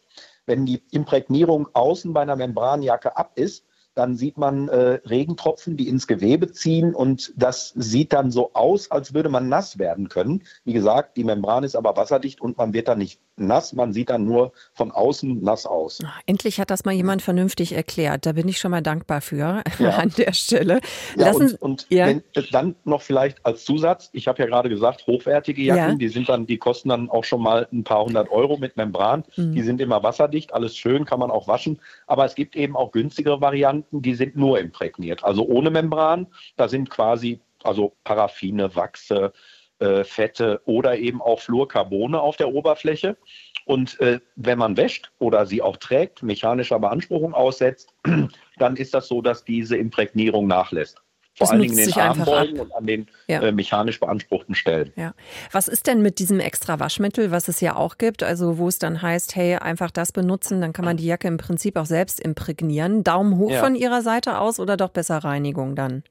Wenn 0.46 0.66
die 0.66 0.82
Imprägnierung 0.90 1.68
außen 1.72 2.12
bei 2.12 2.22
einer 2.22 2.36
Membranjacke 2.36 3.16
ab 3.16 3.32
ist, 3.34 3.65
dann 3.96 4.14
sieht 4.14 4.36
man 4.36 4.68
äh, 4.68 5.00
Regentropfen, 5.06 5.76
die 5.76 5.88
ins 5.88 6.06
Gewebe 6.06 6.52
ziehen 6.52 6.94
und 6.94 7.32
das 7.36 7.72
sieht 7.74 8.12
dann 8.12 8.30
so 8.30 8.52
aus, 8.52 8.90
als 8.90 9.14
würde 9.14 9.30
man 9.30 9.48
nass 9.48 9.78
werden 9.78 10.08
können. 10.08 10.42
Wie 10.64 10.74
gesagt, 10.74 11.16
die 11.16 11.24
Membran 11.24 11.64
ist 11.64 11.76
aber 11.76 11.96
wasserdicht 11.96 12.40
und 12.40 12.58
man 12.58 12.74
wird 12.74 12.88
dann 12.88 12.98
nicht 12.98 13.20
nass, 13.36 13.72
man 13.72 13.92
sieht 13.92 14.10
dann 14.10 14.24
nur 14.24 14.52
von 14.74 14.90
außen 14.90 15.42
nass 15.42 15.66
aus. 15.66 16.00
Ach, 16.04 16.20
endlich 16.26 16.60
hat 16.60 16.70
das 16.70 16.84
mal 16.84 16.92
jemand 16.92 17.22
vernünftig 17.22 17.72
erklärt. 17.72 18.26
Da 18.26 18.32
bin 18.32 18.48
ich 18.48 18.58
schon 18.58 18.70
mal 18.70 18.82
dankbar 18.82 19.20
für 19.20 19.62
ja. 19.78 19.90
an 19.90 20.12
der 20.16 20.32
Stelle. 20.32 20.80
Ja, 21.16 21.26
Lassen, 21.26 21.56
und, 21.56 21.62
und 21.62 21.86
ja. 21.90 22.06
wenn, 22.06 22.22
dann 22.50 22.76
noch 22.84 23.02
vielleicht 23.02 23.44
als 23.44 23.64
Zusatz, 23.64 24.10
ich 24.12 24.28
habe 24.28 24.42
ja 24.42 24.46
gerade 24.46 24.68
gesagt, 24.68 25.06
hochwertige 25.06 25.62
Jacken, 25.62 25.92
ja. 25.92 25.94
die 25.94 26.08
sind 26.08 26.28
dann, 26.28 26.46
die 26.46 26.58
kosten 26.58 26.88
dann 26.88 27.10
auch 27.10 27.24
schon 27.24 27.42
mal 27.42 27.68
ein 27.72 27.84
paar 27.84 28.04
hundert 28.04 28.30
Euro 28.30 28.56
mit 28.56 28.76
Membran. 28.76 29.24
Mhm. 29.36 29.52
Die 29.52 29.62
sind 29.62 29.80
immer 29.80 30.02
wasserdicht, 30.02 30.54
alles 30.54 30.76
schön, 30.76 31.04
kann 31.04 31.20
man 31.20 31.30
auch 31.30 31.48
waschen. 31.48 31.80
Aber 32.06 32.24
es 32.24 32.34
gibt 32.34 32.56
eben 32.56 32.76
auch 32.76 32.92
günstigere 32.92 33.40
Varianten, 33.40 34.02
die 34.02 34.14
sind 34.14 34.36
nur 34.36 34.58
imprägniert, 34.58 35.24
also 35.24 35.46
ohne 35.46 35.70
Membran. 35.70 36.26
Da 36.56 36.68
sind 36.68 36.90
quasi 36.90 37.40
also 37.66 37.96
Paraffine, 38.04 38.74
Wachse, 38.74 39.32
äh, 39.78 40.04
Fette 40.04 40.60
oder 40.64 40.98
eben 40.98 41.20
auch 41.20 41.40
Fluorcarbone 41.40 42.20
auf 42.20 42.36
der 42.36 42.52
Oberfläche. 42.52 43.16
Und 43.64 44.00
äh, 44.00 44.20
wenn 44.36 44.58
man 44.58 44.76
wäscht 44.76 45.10
oder 45.18 45.44
sie 45.44 45.60
auch 45.60 45.76
trägt, 45.76 46.22
mechanischer 46.22 46.78
Beanspruchung 46.78 47.34
aussetzt, 47.34 47.92
dann 48.58 48.76
ist 48.76 48.94
das 48.94 49.08
so, 49.08 49.22
dass 49.22 49.44
diese 49.44 49.76
Imprägnierung 49.76 50.46
nachlässt. 50.46 51.02
Vor 51.36 51.50
allen 51.50 51.60
Dingen 51.60 51.76
in 51.76 51.90
den 51.90 51.98
Armbeugen 51.98 52.60
und 52.60 52.74
an 52.74 52.86
den 52.86 53.06
ja. 53.28 53.42
äh, 53.42 53.52
mechanisch 53.52 54.00
beanspruchten 54.00 54.54
Stellen. 54.54 54.92
Ja. 54.96 55.12
Was 55.52 55.68
ist 55.68 55.86
denn 55.86 56.00
mit 56.00 56.18
diesem 56.18 56.40
extra 56.40 56.80
Waschmittel, 56.80 57.30
was 57.30 57.48
es 57.48 57.60
ja 57.60 57.76
auch 57.76 57.98
gibt, 57.98 58.22
also 58.22 58.56
wo 58.56 58.68
es 58.68 58.78
dann 58.78 59.02
heißt, 59.02 59.36
hey, 59.36 59.56
einfach 59.56 59.90
das 59.90 60.12
benutzen, 60.12 60.62
dann 60.62 60.72
kann 60.72 60.86
man 60.86 60.96
die 60.96 61.04
Jacke 61.04 61.28
im 61.28 61.36
Prinzip 61.36 61.76
auch 61.76 61.84
selbst 61.84 62.20
imprägnieren. 62.20 63.04
Daumen 63.04 63.36
hoch 63.36 63.50
ja. 63.50 63.60
von 63.60 63.74
Ihrer 63.74 64.00
Seite 64.00 64.38
aus 64.38 64.58
oder 64.58 64.78
doch 64.78 64.88
besser 64.88 65.18
Reinigung 65.18 65.76
dann? 65.76 66.04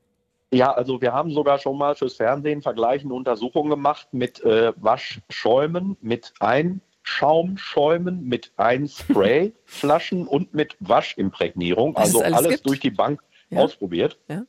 Ja, 0.56 0.72
also 0.72 1.02
wir 1.02 1.12
haben 1.12 1.32
sogar 1.32 1.60
schon 1.60 1.78
mal 1.78 1.96
fürs 1.96 2.16
Fernsehen 2.16 2.62
vergleichende 2.62 3.14
Untersuchungen 3.14 3.70
gemacht 3.70 4.08
mit 4.14 4.42
äh, 4.44 4.72
Waschschäumen, 4.78 5.98
mit 6.02 6.34
Einschaumschäumen, 6.40 8.24
mit 8.24 8.54
Einsprayflaschen 8.56 10.28
und 10.30 10.54
mit 10.54 10.78
Waschimprägnierung. 10.80 11.98
Also 11.98 12.22
alles, 12.22 12.38
alles 12.38 12.62
durch 12.62 12.80
die 12.80 12.92
Bank 12.92 13.22
ja. 13.50 13.60
ausprobiert. 13.60 14.18
Ja. 14.30 14.44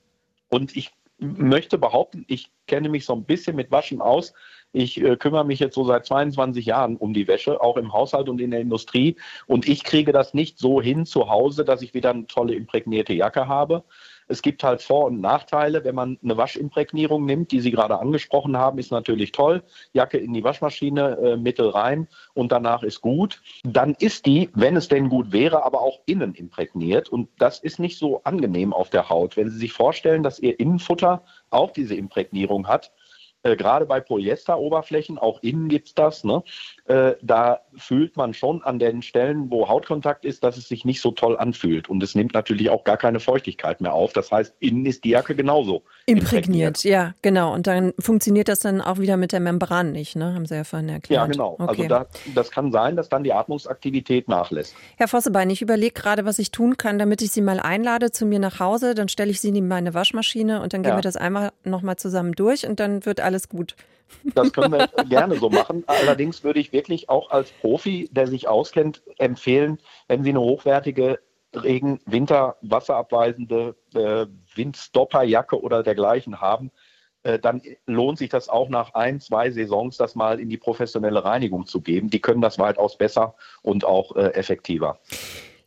Und 0.48 0.76
ich 0.76 0.92
möchte 1.18 1.78
behaupten, 1.78 2.24
ich 2.28 2.50
kenne 2.66 2.88
mich 2.88 3.04
so 3.04 3.14
ein 3.14 3.24
bisschen 3.24 3.56
mit 3.56 3.70
Waschen 3.72 4.00
aus. 4.00 4.32
Ich 4.72 5.02
äh, 5.02 5.16
kümmere 5.16 5.44
mich 5.44 5.58
jetzt 5.58 5.74
so 5.74 5.84
seit 5.84 6.06
22 6.06 6.66
Jahren 6.66 6.96
um 6.96 7.14
die 7.14 7.26
Wäsche, 7.26 7.60
auch 7.60 7.76
im 7.76 7.92
Haushalt 7.92 8.28
und 8.28 8.40
in 8.40 8.50
der 8.50 8.60
Industrie. 8.60 9.16
Und 9.46 9.66
ich 9.66 9.82
kriege 9.82 10.12
das 10.12 10.34
nicht 10.34 10.58
so 10.58 10.80
hin 10.80 11.06
zu 11.06 11.30
Hause, 11.30 11.64
dass 11.64 11.82
ich 11.82 11.94
wieder 11.94 12.10
eine 12.10 12.26
tolle 12.26 12.54
imprägnierte 12.54 13.14
Jacke 13.14 13.48
habe. 13.48 13.84
Es 14.28 14.42
gibt 14.42 14.62
halt 14.64 14.82
Vor- 14.82 15.06
und 15.06 15.20
Nachteile. 15.20 15.84
Wenn 15.84 15.94
man 15.94 16.18
eine 16.22 16.36
Waschimprägnierung 16.36 17.24
nimmt, 17.24 17.52
die 17.52 17.60
Sie 17.60 17.70
gerade 17.70 17.98
angesprochen 17.98 18.56
haben, 18.56 18.78
ist 18.78 18.90
natürlich 18.90 19.32
toll. 19.32 19.62
Jacke 19.92 20.18
in 20.18 20.32
die 20.32 20.44
Waschmaschine, 20.44 21.18
äh, 21.18 21.36
Mittel 21.36 21.68
rein 21.68 22.08
und 22.34 22.52
danach 22.52 22.82
ist 22.82 23.00
gut. 23.00 23.42
Dann 23.64 23.94
ist 23.98 24.26
die, 24.26 24.50
wenn 24.54 24.76
es 24.76 24.88
denn 24.88 25.08
gut 25.08 25.32
wäre, 25.32 25.64
aber 25.64 25.80
auch 25.80 26.00
innen 26.06 26.34
imprägniert. 26.34 27.08
Und 27.08 27.28
das 27.38 27.60
ist 27.60 27.78
nicht 27.78 27.98
so 27.98 28.22
angenehm 28.24 28.72
auf 28.72 28.90
der 28.90 29.08
Haut. 29.08 29.36
Wenn 29.36 29.50
Sie 29.50 29.58
sich 29.58 29.72
vorstellen, 29.72 30.22
dass 30.22 30.38
Ihr 30.38 30.58
Innenfutter 30.58 31.22
auch 31.50 31.70
diese 31.70 31.94
Imprägnierung 31.94 32.66
hat, 32.68 32.92
äh, 33.46 33.56
gerade 33.56 33.87
bei 33.87 34.00
Polyesteroberflächen, 34.00 35.18
auch 35.18 35.42
innen 35.42 35.68
gibt 35.68 35.88
es 35.88 35.94
das, 35.94 36.24
ne? 36.24 36.42
äh, 36.87 37.14
da 37.22 37.61
fühlt 37.76 38.16
man 38.16 38.35
schon 38.35 38.62
an 38.62 38.78
den 38.78 39.02
Stellen, 39.02 39.50
wo 39.50 39.68
Hautkontakt 39.68 40.24
ist, 40.24 40.44
dass 40.44 40.56
es 40.56 40.68
sich 40.68 40.85
nicht 40.85 41.00
so 41.00 41.11
toll 41.11 41.37
anfühlt. 41.37 41.88
Und 41.88 42.02
es 42.02 42.14
nimmt 42.14 42.35
natürlich 42.35 42.70
auch 42.70 42.85
gar 42.85 42.96
keine 42.96 43.20
Feuchtigkeit 43.20 43.80
mehr 43.80 43.92
auf. 43.92 44.12
Das 44.12 44.32
heißt, 44.32 44.54
innen 44.61 44.87
ist 44.87 45.04
die 45.04 45.11
Jacke 45.11 45.35
genauso. 45.35 45.82
Imprägniert, 46.06 46.78
imprägniert. 46.78 46.85
ja, 46.85 47.14
genau. 47.22 47.52
Und 47.52 47.66
dann 47.66 47.92
funktioniert 47.98 48.48
das 48.48 48.61
dann 48.61 48.80
auch 48.80 48.98
wieder 48.98 49.16
mit 49.16 49.32
der 49.32 49.40
Membran 49.40 49.92
nicht, 49.92 50.16
ne? 50.16 50.35
haben 50.35 50.46
Sie 50.46 50.54
ja 50.54 50.64
vorhin 50.64 50.88
erklärt. 50.88 51.20
Ja, 51.20 51.26
genau. 51.26 51.56
Also 51.59 51.72
okay. 51.72 51.82
Also 51.82 51.88
da, 51.88 52.06
das 52.35 52.50
kann 52.50 52.72
sein, 52.72 52.96
dass 52.96 53.09
dann 53.09 53.24
die 53.24 53.32
Atmungsaktivität 53.32 54.28
nachlässt. 54.28 54.74
Herr 54.96 55.09
Vossebein, 55.09 55.50
ich 55.50 55.62
überlege 55.62 55.92
gerade, 55.92 56.24
was 56.24 56.38
ich 56.38 56.50
tun 56.50 56.76
kann, 56.76 56.98
damit 56.98 57.22
ich 57.22 57.30
Sie 57.30 57.42
mal 57.42 57.61
einlade 57.61 58.11
zu 58.11 58.26
mir 58.26 58.38
nach 58.38 58.61
Hause. 58.61 58.94
Dann 58.94 59.09
stelle 59.09 59.30
ich 59.30 59.40
Sie 59.40 59.48
in 59.48 59.68
meine 59.68 59.94
Waschmaschine 59.94 60.62
und 60.62 60.72
dann 60.72 60.82
gehen 60.82 60.90
ja. 60.90 60.98
wir 60.98 61.02
das 61.02 61.16
einmal 61.16 61.50
nochmal 61.64 61.96
zusammen 61.96 62.32
durch 62.32 62.66
und 62.66 62.80
dann 62.80 63.04
wird 63.04 63.20
alles 63.20 63.36
gut. 63.49 63.77
Das 64.35 64.53
können 64.53 64.72
wir 64.72 64.87
gerne 65.09 65.37
so 65.37 65.51
machen. 65.51 65.85
Allerdings 65.87 66.44
würde 66.44 66.61
ich 66.61 66.72
wirklich 66.72 67.09
auch 67.09 67.31
als 67.31 67.51
Profi, 67.51 68.09
der 68.12 68.27
sich 68.27 68.49
auskennt, 68.49 69.03
empfehlen, 69.18 69.79
wenn 70.09 70.22
Sie 70.22 70.31
eine 70.31 70.40
hochwertige 70.40 71.18
Regen-, 71.55 72.01
Winter-, 72.07 72.57
wasserabweisende 72.62 73.77
äh, 73.94 74.27
Windstopperjacke 74.55 75.61
oder 75.61 75.83
dergleichen 75.83 76.40
haben, 76.40 76.70
äh, 77.22 77.38
dann 77.38 77.61
lohnt 77.87 78.18
sich 78.18 78.29
das 78.29 78.49
auch 78.49 78.68
nach 78.68 78.94
ein, 78.94 79.20
zwei 79.20 79.51
Saisons, 79.51 79.96
das 79.96 80.14
mal 80.14 80.38
in 80.38 80.49
die 80.49 80.59
professionelle 80.59 81.25
Reinigung 81.25 81.66
zu 81.66 81.81
geben. 81.81 82.11
Die 82.11 82.20
können 82.20 82.40
das 82.40 82.59
weitaus 82.59 82.96
besser 82.96 83.35
und 83.62 83.85
auch 83.85 84.14
äh, 84.16 84.29
effektiver. 84.35 84.99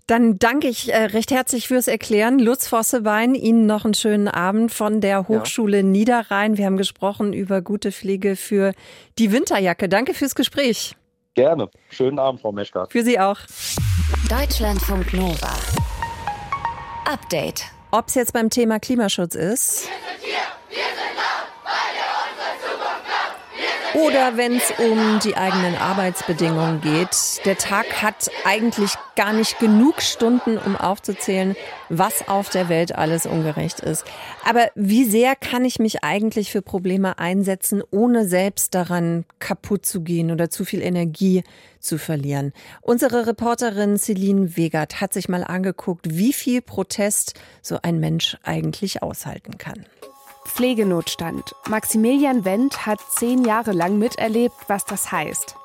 Dann 0.09 0.39
danke 0.39 0.67
ich 0.67 0.91
äh, 0.91 1.03
recht 1.05 1.29
herzlich 1.29 1.67
fürs 1.67 1.87
Erklären. 1.87 2.39
Lutz 2.39 2.67
Vossebein, 2.67 3.35
Ihnen 3.35 3.67
noch 3.67 3.85
einen 3.85 3.93
schönen 3.93 4.27
Abend 4.27 4.71
von 4.73 5.01
der 5.01 5.27
Hochschule 5.27 5.77
ja. 5.77 5.83
Niederrhein. 5.83 6.57
Wir 6.57 6.65
haben 6.65 6.77
gesprochen 6.77 7.31
über 7.31 7.61
gute 7.61 7.91
Pflege 7.91 8.35
für 8.35 8.73
die 9.19 9.31
Winterjacke. 9.31 9.87
Danke 9.87 10.15
fürs 10.15 10.33
Gespräch. 10.33 10.95
Gerne. 11.35 11.69
Schönen 11.91 12.17
Abend, 12.17 12.41
Frau 12.41 12.51
Meschkat. 12.51 12.91
Für 12.91 13.03
Sie 13.03 13.19
auch. 13.19 13.37
Deutschlandfunk 14.27 15.13
Nova. 15.13 15.53
Update. 17.05 17.65
Ob 17.91 18.07
es 18.07 18.15
jetzt 18.15 18.33
beim 18.33 18.49
Thema 18.49 18.79
Klimaschutz 18.79 19.35
ist. 19.35 19.89
Oder 23.95 24.37
wenn 24.37 24.55
es 24.55 24.71
um 24.77 25.19
die 25.23 25.35
eigenen 25.35 25.75
Arbeitsbedingungen 25.75 26.81
geht. 26.81 27.43
Der 27.45 27.57
Tag 27.57 28.03
hat 28.03 28.29
eigentlich 28.45 28.91
gar 29.15 29.33
nicht 29.33 29.59
genug 29.59 30.01
Stunden, 30.01 30.57
um 30.57 30.75
aufzuzählen, 30.75 31.55
was 31.89 32.27
auf 32.27 32.49
der 32.49 32.69
Welt 32.69 32.95
alles 32.95 33.25
ungerecht 33.25 33.79
ist. 33.79 34.05
Aber 34.45 34.69
wie 34.75 35.05
sehr 35.05 35.35
kann 35.35 35.65
ich 35.65 35.79
mich 35.79 36.03
eigentlich 36.03 36.51
für 36.51 36.61
Probleme 36.61 37.17
einsetzen, 37.17 37.81
ohne 37.89 38.25
selbst 38.27 38.75
daran 38.75 39.25
kaputt 39.39 39.85
zu 39.85 40.01
gehen 40.01 40.29
oder 40.29 40.49
zu 40.49 40.65
viel 40.65 40.81
Energie 40.81 41.43
zu 41.79 41.97
verlieren? 41.97 42.53
Unsere 42.81 43.25
Reporterin 43.25 43.97
Celine 43.97 44.55
Wegert 44.55 45.01
hat 45.01 45.13
sich 45.13 45.29
mal 45.29 45.43
angeguckt, 45.43 46.15
wie 46.15 46.33
viel 46.33 46.61
Protest 46.61 47.33
so 47.63 47.79
ein 47.81 47.99
Mensch 47.99 48.37
eigentlich 48.43 49.01
aushalten 49.01 49.57
kann. 49.57 49.85
Pflegenotstand. 50.49 51.55
Maximilian 51.69 52.43
Wendt 52.43 52.85
hat 52.85 52.99
zehn 53.01 53.45
Jahre 53.45 53.71
lang 53.71 53.97
miterlebt, 53.97 54.55
was 54.67 54.83
das 54.83 55.11
heißt. 55.11 55.55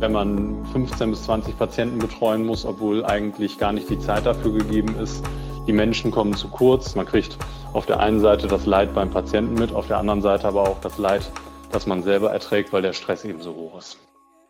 Wenn 0.00 0.12
man 0.12 0.66
15 0.72 1.10
bis 1.10 1.22
20 1.24 1.56
Patienten 1.58 1.98
betreuen 1.98 2.44
muss, 2.44 2.64
obwohl 2.64 3.04
eigentlich 3.04 3.58
gar 3.58 3.72
nicht 3.72 3.88
die 3.88 3.98
Zeit 3.98 4.26
dafür 4.26 4.52
gegeben 4.52 4.96
ist, 4.98 5.24
die 5.66 5.72
Menschen 5.72 6.10
kommen 6.10 6.34
zu 6.34 6.48
kurz. 6.48 6.94
Man 6.94 7.06
kriegt 7.06 7.38
auf 7.72 7.86
der 7.86 8.00
einen 8.00 8.20
Seite 8.20 8.48
das 8.48 8.66
Leid 8.66 8.94
beim 8.94 9.10
Patienten 9.10 9.54
mit, 9.54 9.72
auf 9.72 9.86
der 9.86 9.98
anderen 9.98 10.22
Seite 10.22 10.48
aber 10.48 10.62
auch 10.62 10.80
das 10.80 10.98
Leid, 10.98 11.30
das 11.70 11.86
man 11.86 12.02
selber 12.02 12.32
erträgt, 12.32 12.72
weil 12.72 12.82
der 12.82 12.92
Stress 12.92 13.24
eben 13.24 13.40
so 13.40 13.54
hoch 13.54 13.78
ist. 13.78 13.98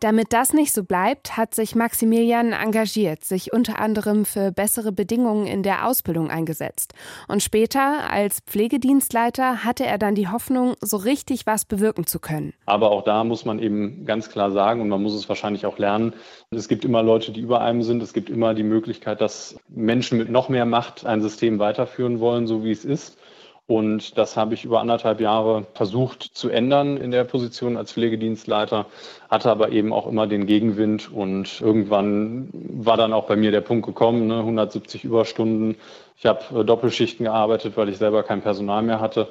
Damit 0.01 0.33
das 0.33 0.53
nicht 0.53 0.73
so 0.73 0.83
bleibt, 0.83 1.37
hat 1.37 1.55
sich 1.55 1.75
Maximilian 1.75 2.51
engagiert, 2.51 3.23
sich 3.23 3.53
unter 3.53 3.79
anderem 3.79 4.25
für 4.25 4.51
bessere 4.51 4.91
Bedingungen 4.91 5.47
in 5.47 5.63
der 5.63 5.87
Ausbildung 5.87 6.29
eingesetzt. 6.29 6.93
Und 7.27 7.41
später, 7.41 8.11
als 8.11 8.41
Pflegedienstleiter, 8.41 9.63
hatte 9.63 9.85
er 9.85 9.97
dann 9.97 10.15
die 10.15 10.27
Hoffnung, 10.27 10.75
so 10.81 10.97
richtig 10.97 11.45
was 11.47 11.65
bewirken 11.65 12.05
zu 12.05 12.19
können. 12.19 12.53
Aber 12.65 12.91
auch 12.91 13.03
da 13.03 13.23
muss 13.23 13.45
man 13.45 13.59
eben 13.59 14.05
ganz 14.05 14.29
klar 14.29 14.51
sagen, 14.51 14.81
und 14.81 14.89
man 14.89 15.01
muss 15.01 15.13
es 15.13 15.29
wahrscheinlich 15.29 15.65
auch 15.65 15.77
lernen, 15.77 16.13
es 16.51 16.67
gibt 16.67 16.85
immer 16.85 17.01
Leute, 17.01 17.31
die 17.31 17.41
über 17.41 17.61
einem 17.61 17.81
sind. 17.81 18.01
Es 18.03 18.13
gibt 18.13 18.29
immer 18.29 18.53
die 18.53 18.63
Möglichkeit, 18.63 19.21
dass 19.21 19.57
Menschen 19.69 20.17
mit 20.17 20.29
noch 20.29 20.49
mehr 20.49 20.65
Macht 20.65 21.05
ein 21.05 21.21
System 21.21 21.59
weiterführen 21.59 22.19
wollen, 22.19 22.47
so 22.47 22.63
wie 22.63 22.71
es 22.71 22.85
ist. 22.85 23.17
Und 23.67 24.17
das 24.17 24.37
habe 24.37 24.53
ich 24.53 24.63
über 24.63 24.79
anderthalb 24.79 25.19
Jahre 25.19 25.65
versucht 25.73 26.21
zu 26.21 26.49
ändern 26.49 26.97
in 26.97 27.09
der 27.09 27.23
Position 27.23 27.77
als 27.77 27.93
Pflegedienstleiter, 27.93 28.85
hatte 29.27 29.49
aber 29.49 29.71
eben 29.71 29.91
auch 29.91 30.05
immer 30.05 30.27
den 30.27 30.45
Gegenwind. 30.45 31.11
Und 31.11 31.61
irgendwann 31.61 32.49
war 32.53 32.95
dann 32.95 33.11
auch 33.11 33.25
bei 33.25 33.35
mir 33.35 33.49
der 33.49 33.61
Punkt 33.61 33.87
gekommen, 33.87 34.27
ne, 34.27 34.37
170 34.39 35.03
Überstunden. 35.03 35.77
Ich 36.17 36.27
habe 36.27 36.61
äh, 36.61 36.63
Doppelschichten 36.63 37.25
gearbeitet, 37.25 37.75
weil 37.75 37.89
ich 37.89 37.97
selber 37.97 38.21
kein 38.21 38.41
Personal 38.41 38.83
mehr 38.83 38.99
hatte. 38.99 39.29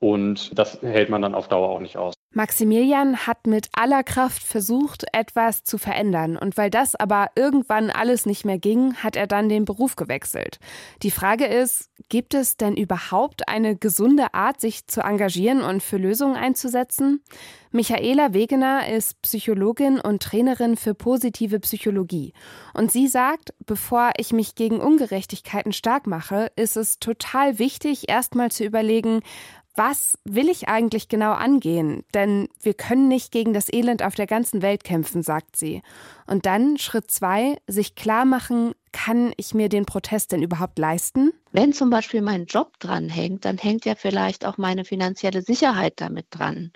Und 0.00 0.58
das 0.58 0.80
hält 0.80 1.10
man 1.10 1.20
dann 1.20 1.34
auf 1.34 1.48
Dauer 1.48 1.68
auch 1.68 1.80
nicht 1.80 1.98
aus. 1.98 2.13
Maximilian 2.34 3.28
hat 3.28 3.46
mit 3.46 3.68
aller 3.72 4.02
Kraft 4.02 4.42
versucht, 4.42 5.04
etwas 5.12 5.62
zu 5.62 5.78
verändern. 5.78 6.36
Und 6.36 6.56
weil 6.56 6.68
das 6.68 6.96
aber 6.96 7.28
irgendwann 7.36 7.90
alles 7.90 8.26
nicht 8.26 8.44
mehr 8.44 8.58
ging, 8.58 8.94
hat 8.96 9.14
er 9.14 9.28
dann 9.28 9.48
den 9.48 9.64
Beruf 9.64 9.94
gewechselt. 9.94 10.58
Die 11.04 11.12
Frage 11.12 11.46
ist, 11.46 11.90
gibt 12.08 12.34
es 12.34 12.56
denn 12.56 12.76
überhaupt 12.76 13.48
eine 13.48 13.76
gesunde 13.76 14.34
Art, 14.34 14.60
sich 14.60 14.88
zu 14.88 15.00
engagieren 15.02 15.62
und 15.62 15.80
für 15.80 15.96
Lösungen 15.96 16.36
einzusetzen? 16.36 17.22
Michaela 17.70 18.34
Wegener 18.34 18.88
ist 18.88 19.20
Psychologin 19.22 20.00
und 20.00 20.22
Trainerin 20.22 20.76
für 20.76 20.94
positive 20.94 21.60
Psychologie. 21.60 22.32
Und 22.72 22.90
sie 22.90 23.06
sagt, 23.08 23.54
bevor 23.64 24.10
ich 24.16 24.32
mich 24.32 24.54
gegen 24.54 24.80
Ungerechtigkeiten 24.80 25.72
stark 25.72 26.06
mache, 26.06 26.50
ist 26.56 26.76
es 26.76 26.98
total 26.98 27.58
wichtig, 27.58 28.08
erstmal 28.08 28.50
zu 28.50 28.64
überlegen, 28.64 29.22
was 29.74 30.18
will 30.24 30.48
ich 30.48 30.68
eigentlich 30.68 31.08
genau 31.08 31.32
angehen? 31.32 32.04
Denn 32.14 32.48
wir 32.60 32.74
können 32.74 33.08
nicht 33.08 33.32
gegen 33.32 33.52
das 33.52 33.72
Elend 33.72 34.02
auf 34.02 34.14
der 34.14 34.26
ganzen 34.26 34.62
Welt 34.62 34.84
kämpfen, 34.84 35.22
sagt 35.22 35.56
sie. 35.56 35.82
Und 36.26 36.46
dann 36.46 36.78
Schritt 36.78 37.10
zwei, 37.10 37.56
sich 37.66 37.94
klar 37.94 38.24
machen, 38.24 38.74
kann 38.92 39.32
ich 39.36 39.54
mir 39.54 39.68
den 39.68 39.86
Protest 39.86 40.32
denn 40.32 40.42
überhaupt 40.42 40.78
leisten? 40.78 41.32
Wenn 41.52 41.72
zum 41.72 41.90
Beispiel 41.90 42.22
mein 42.22 42.46
Job 42.46 42.78
dranhängt, 42.78 43.44
dann 43.44 43.58
hängt 43.58 43.84
ja 43.84 43.94
vielleicht 43.94 44.44
auch 44.46 44.58
meine 44.58 44.84
finanzielle 44.84 45.42
Sicherheit 45.42 45.94
damit 45.96 46.26
dran. 46.30 46.72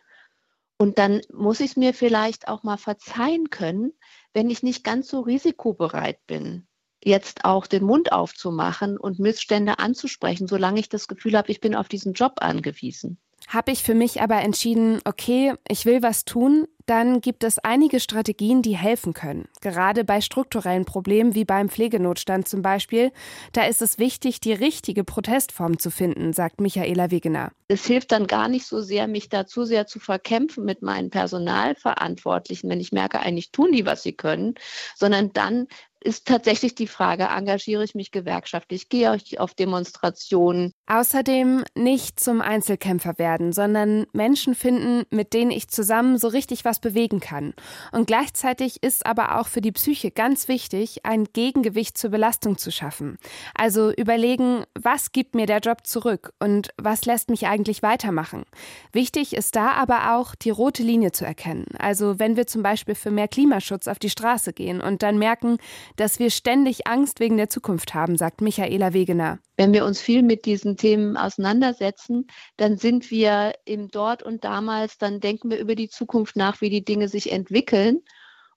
Und 0.76 0.98
dann 0.98 1.20
muss 1.32 1.60
ich 1.60 1.72
es 1.72 1.76
mir 1.76 1.94
vielleicht 1.94 2.46
auch 2.48 2.62
mal 2.62 2.76
verzeihen 2.76 3.50
können, 3.50 3.92
wenn 4.32 4.50
ich 4.50 4.62
nicht 4.62 4.84
ganz 4.84 5.08
so 5.08 5.20
risikobereit 5.20 6.24
bin 6.26 6.67
jetzt 7.04 7.44
auch 7.44 7.66
den 7.66 7.84
Mund 7.84 8.12
aufzumachen 8.12 8.98
und 8.98 9.18
Missstände 9.18 9.78
anzusprechen, 9.78 10.48
solange 10.48 10.80
ich 10.80 10.88
das 10.88 11.08
Gefühl 11.08 11.36
habe, 11.36 11.50
ich 11.50 11.60
bin 11.60 11.74
auf 11.74 11.88
diesen 11.88 12.12
Job 12.12 12.34
angewiesen. 12.40 13.18
Habe 13.46 13.72
ich 13.72 13.82
für 13.82 13.94
mich 13.94 14.20
aber 14.20 14.42
entschieden, 14.42 15.00
okay, 15.04 15.54
ich 15.68 15.86
will 15.86 16.02
was 16.02 16.24
tun, 16.24 16.66
dann 16.88 17.20
gibt 17.20 17.44
es 17.44 17.58
einige 17.58 18.00
Strategien, 18.00 18.62
die 18.62 18.76
helfen 18.76 19.12
können. 19.12 19.46
Gerade 19.60 20.04
bei 20.04 20.20
strukturellen 20.20 20.86
Problemen 20.86 21.34
wie 21.34 21.44
beim 21.44 21.68
Pflegenotstand 21.68 22.48
zum 22.48 22.62
Beispiel, 22.62 23.12
da 23.52 23.64
ist 23.64 23.82
es 23.82 23.98
wichtig, 23.98 24.40
die 24.40 24.54
richtige 24.54 25.04
Protestform 25.04 25.78
zu 25.78 25.90
finden, 25.90 26.32
sagt 26.32 26.60
Michaela 26.60 27.10
Wegener. 27.10 27.52
Es 27.68 27.86
hilft 27.86 28.12
dann 28.12 28.26
gar 28.26 28.48
nicht 28.48 28.66
so 28.66 28.80
sehr, 28.80 29.06
mich 29.06 29.28
da 29.28 29.46
zu 29.46 29.64
sehr 29.64 29.86
zu 29.86 30.00
verkämpfen 30.00 30.64
mit 30.64 30.80
meinen 30.80 31.10
Personalverantwortlichen, 31.10 32.70
wenn 32.70 32.80
ich 32.80 32.92
merke, 32.92 33.20
eigentlich 33.20 33.50
tun 33.52 33.72
die, 33.72 33.84
was 33.84 34.02
sie 34.02 34.14
können, 34.14 34.54
sondern 34.96 35.32
dann 35.34 35.68
ist 36.00 36.26
tatsächlich 36.26 36.74
die 36.74 36.86
Frage, 36.86 37.24
engagiere 37.24 37.84
ich 37.84 37.94
mich 37.94 38.10
gewerkschaftlich, 38.10 38.88
gehe 38.88 39.14
ich 39.16 39.40
auf 39.40 39.54
Demonstrationen. 39.54 40.72
Außerdem 40.90 41.64
nicht 41.74 42.18
zum 42.18 42.40
Einzelkämpfer 42.40 43.18
werden, 43.18 43.52
sondern 43.52 44.06
Menschen 44.14 44.54
finden, 44.54 45.04
mit 45.10 45.34
denen 45.34 45.50
ich 45.50 45.68
zusammen 45.68 46.16
so 46.16 46.28
richtig 46.28 46.64
was 46.64 46.80
bewegen 46.80 47.20
kann. 47.20 47.52
Und 47.92 48.06
gleichzeitig 48.06 48.82
ist 48.82 49.04
aber 49.04 49.38
auch 49.38 49.48
für 49.48 49.60
die 49.60 49.72
Psyche 49.72 50.10
ganz 50.10 50.48
wichtig, 50.48 51.04
ein 51.04 51.24
Gegengewicht 51.24 51.98
zur 51.98 52.08
Belastung 52.08 52.56
zu 52.56 52.72
schaffen. 52.72 53.18
Also 53.54 53.92
überlegen, 53.92 54.64
was 54.80 55.12
gibt 55.12 55.34
mir 55.34 55.44
der 55.44 55.58
Job 55.58 55.86
zurück 55.86 56.32
und 56.38 56.70
was 56.78 57.04
lässt 57.04 57.28
mich 57.28 57.46
eigentlich 57.46 57.82
weitermachen. 57.82 58.44
Wichtig 58.90 59.36
ist 59.36 59.56
da 59.56 59.72
aber 59.72 60.16
auch, 60.16 60.34
die 60.34 60.48
rote 60.48 60.82
Linie 60.82 61.12
zu 61.12 61.26
erkennen. 61.26 61.66
Also 61.78 62.18
wenn 62.18 62.36
wir 62.36 62.46
zum 62.46 62.62
Beispiel 62.62 62.94
für 62.94 63.10
mehr 63.10 63.28
Klimaschutz 63.28 63.88
auf 63.88 63.98
die 63.98 64.08
Straße 64.08 64.54
gehen 64.54 64.80
und 64.80 65.02
dann 65.02 65.18
merken, 65.18 65.58
dass 65.96 66.18
wir 66.18 66.30
ständig 66.30 66.86
Angst 66.86 67.20
wegen 67.20 67.36
der 67.36 67.50
Zukunft 67.50 67.92
haben, 67.92 68.16
sagt 68.16 68.40
Michaela 68.40 68.94
Wegener. 68.94 69.38
Wenn 69.58 69.72
wir 69.72 69.84
uns 69.84 70.00
viel 70.00 70.22
mit 70.22 70.44
diesen 70.44 70.76
Themen 70.76 71.16
auseinandersetzen, 71.16 72.28
dann 72.56 72.78
sind 72.78 73.10
wir 73.10 73.54
im 73.64 73.88
Dort 73.88 74.22
und 74.22 74.44
damals, 74.44 74.98
dann 74.98 75.18
denken 75.18 75.50
wir 75.50 75.58
über 75.58 75.74
die 75.74 75.88
Zukunft 75.88 76.36
nach, 76.36 76.60
wie 76.60 76.70
die 76.70 76.84
Dinge 76.84 77.08
sich 77.08 77.32
entwickeln. 77.32 78.02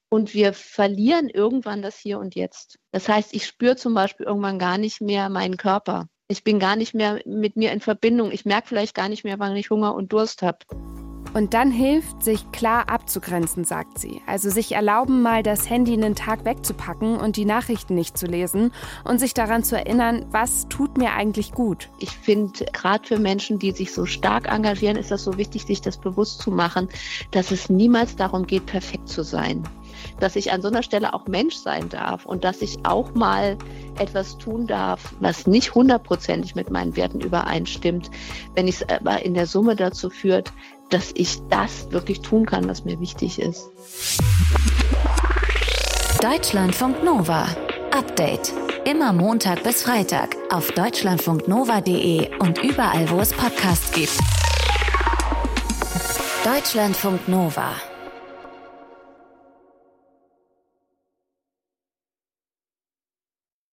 Und 0.09 0.35
wir 0.35 0.53
verlieren 0.53 1.27
irgendwann 1.27 1.81
das 1.81 1.97
Hier 1.97 2.19
und 2.19 2.35
Jetzt. 2.35 2.77
Das 2.91 3.09
heißt, 3.09 3.33
ich 3.33 3.47
spüre 3.47 3.77
zum 3.77 3.95
Beispiel 3.95 4.27
irgendwann 4.27 4.59
gar 4.59 4.77
nicht 4.77 5.01
mehr 5.01 5.29
meinen 5.29 5.57
Körper. 5.57 6.07
Ich 6.27 6.43
bin 6.43 6.59
gar 6.59 6.75
nicht 6.75 6.93
mehr 6.93 7.19
mit 7.25 7.55
mir 7.55 7.71
in 7.71 7.81
Verbindung. 7.81 8.31
Ich 8.31 8.45
merke 8.45 8.67
vielleicht 8.67 8.93
gar 8.93 9.09
nicht 9.09 9.23
mehr, 9.23 9.39
wann 9.39 9.55
ich 9.55 9.71
Hunger 9.71 9.95
und 9.95 10.13
Durst 10.13 10.43
habe. 10.43 10.59
Und 11.33 11.53
dann 11.53 11.71
hilft, 11.71 12.23
sich 12.23 12.51
klar 12.51 12.89
abzugrenzen, 12.89 13.63
sagt 13.63 13.99
sie. 13.99 14.21
Also 14.27 14.49
sich 14.49 14.73
erlauben, 14.73 15.21
mal 15.21 15.43
das 15.43 15.69
Handy 15.69 15.93
einen 15.93 16.15
Tag 16.15 16.43
wegzupacken 16.43 17.17
und 17.17 17.37
die 17.37 17.45
Nachrichten 17.45 17.95
nicht 17.95 18.17
zu 18.17 18.25
lesen 18.25 18.71
und 19.05 19.19
sich 19.19 19.33
daran 19.33 19.63
zu 19.63 19.77
erinnern, 19.77 20.25
was 20.31 20.67
tut 20.67 20.97
mir 20.97 21.13
eigentlich 21.13 21.53
gut. 21.53 21.89
Ich 21.99 22.11
finde, 22.11 22.65
gerade 22.73 23.07
für 23.07 23.17
Menschen, 23.17 23.59
die 23.59 23.71
sich 23.71 23.93
so 23.93 24.05
stark 24.05 24.51
engagieren, 24.51 24.97
ist 24.97 25.11
das 25.11 25.23
so 25.23 25.37
wichtig, 25.37 25.65
sich 25.65 25.81
das 25.81 25.97
bewusst 25.97 26.41
zu 26.41 26.51
machen, 26.51 26.89
dass 27.31 27.51
es 27.51 27.69
niemals 27.69 28.15
darum 28.15 28.45
geht, 28.45 28.65
perfekt 28.65 29.07
zu 29.07 29.23
sein 29.23 29.63
dass 30.19 30.35
ich 30.35 30.51
an 30.51 30.61
so 30.61 30.67
einer 30.67 30.83
Stelle 30.83 31.13
auch 31.13 31.27
Mensch 31.27 31.55
sein 31.55 31.89
darf 31.89 32.25
und 32.25 32.43
dass 32.43 32.61
ich 32.61 32.77
auch 32.85 33.13
mal 33.13 33.57
etwas 33.99 34.37
tun 34.37 34.67
darf, 34.67 35.13
was 35.19 35.47
nicht 35.47 35.75
hundertprozentig 35.75 36.55
mit 36.55 36.69
meinen 36.69 36.95
Werten 36.95 37.21
übereinstimmt, 37.21 38.09
wenn 38.55 38.67
es 38.67 38.87
aber 38.87 39.23
in 39.23 39.33
der 39.33 39.47
Summe 39.47 39.75
dazu 39.75 40.09
führt, 40.09 40.51
dass 40.89 41.11
ich 41.15 41.39
das 41.49 41.91
wirklich 41.91 42.21
tun 42.21 42.45
kann, 42.45 42.67
was 42.67 42.85
mir 42.85 42.99
wichtig 42.99 43.39
ist. 43.39 43.69
Deutschlandfunk 46.21 47.03
Nova. 47.03 47.47
Update. 47.91 48.53
Immer 48.85 49.13
Montag 49.13 49.63
bis 49.63 49.83
Freitag 49.83 50.35
auf 50.51 50.71
deutschlandfunknova.de 50.71 52.37
und 52.39 52.63
überall, 52.63 53.09
wo 53.09 53.19
es 53.19 53.31
Podcasts 53.31 53.91
gibt. 53.91 54.17
Deutschlandfunk 56.43 57.27
Nova. 57.27 57.73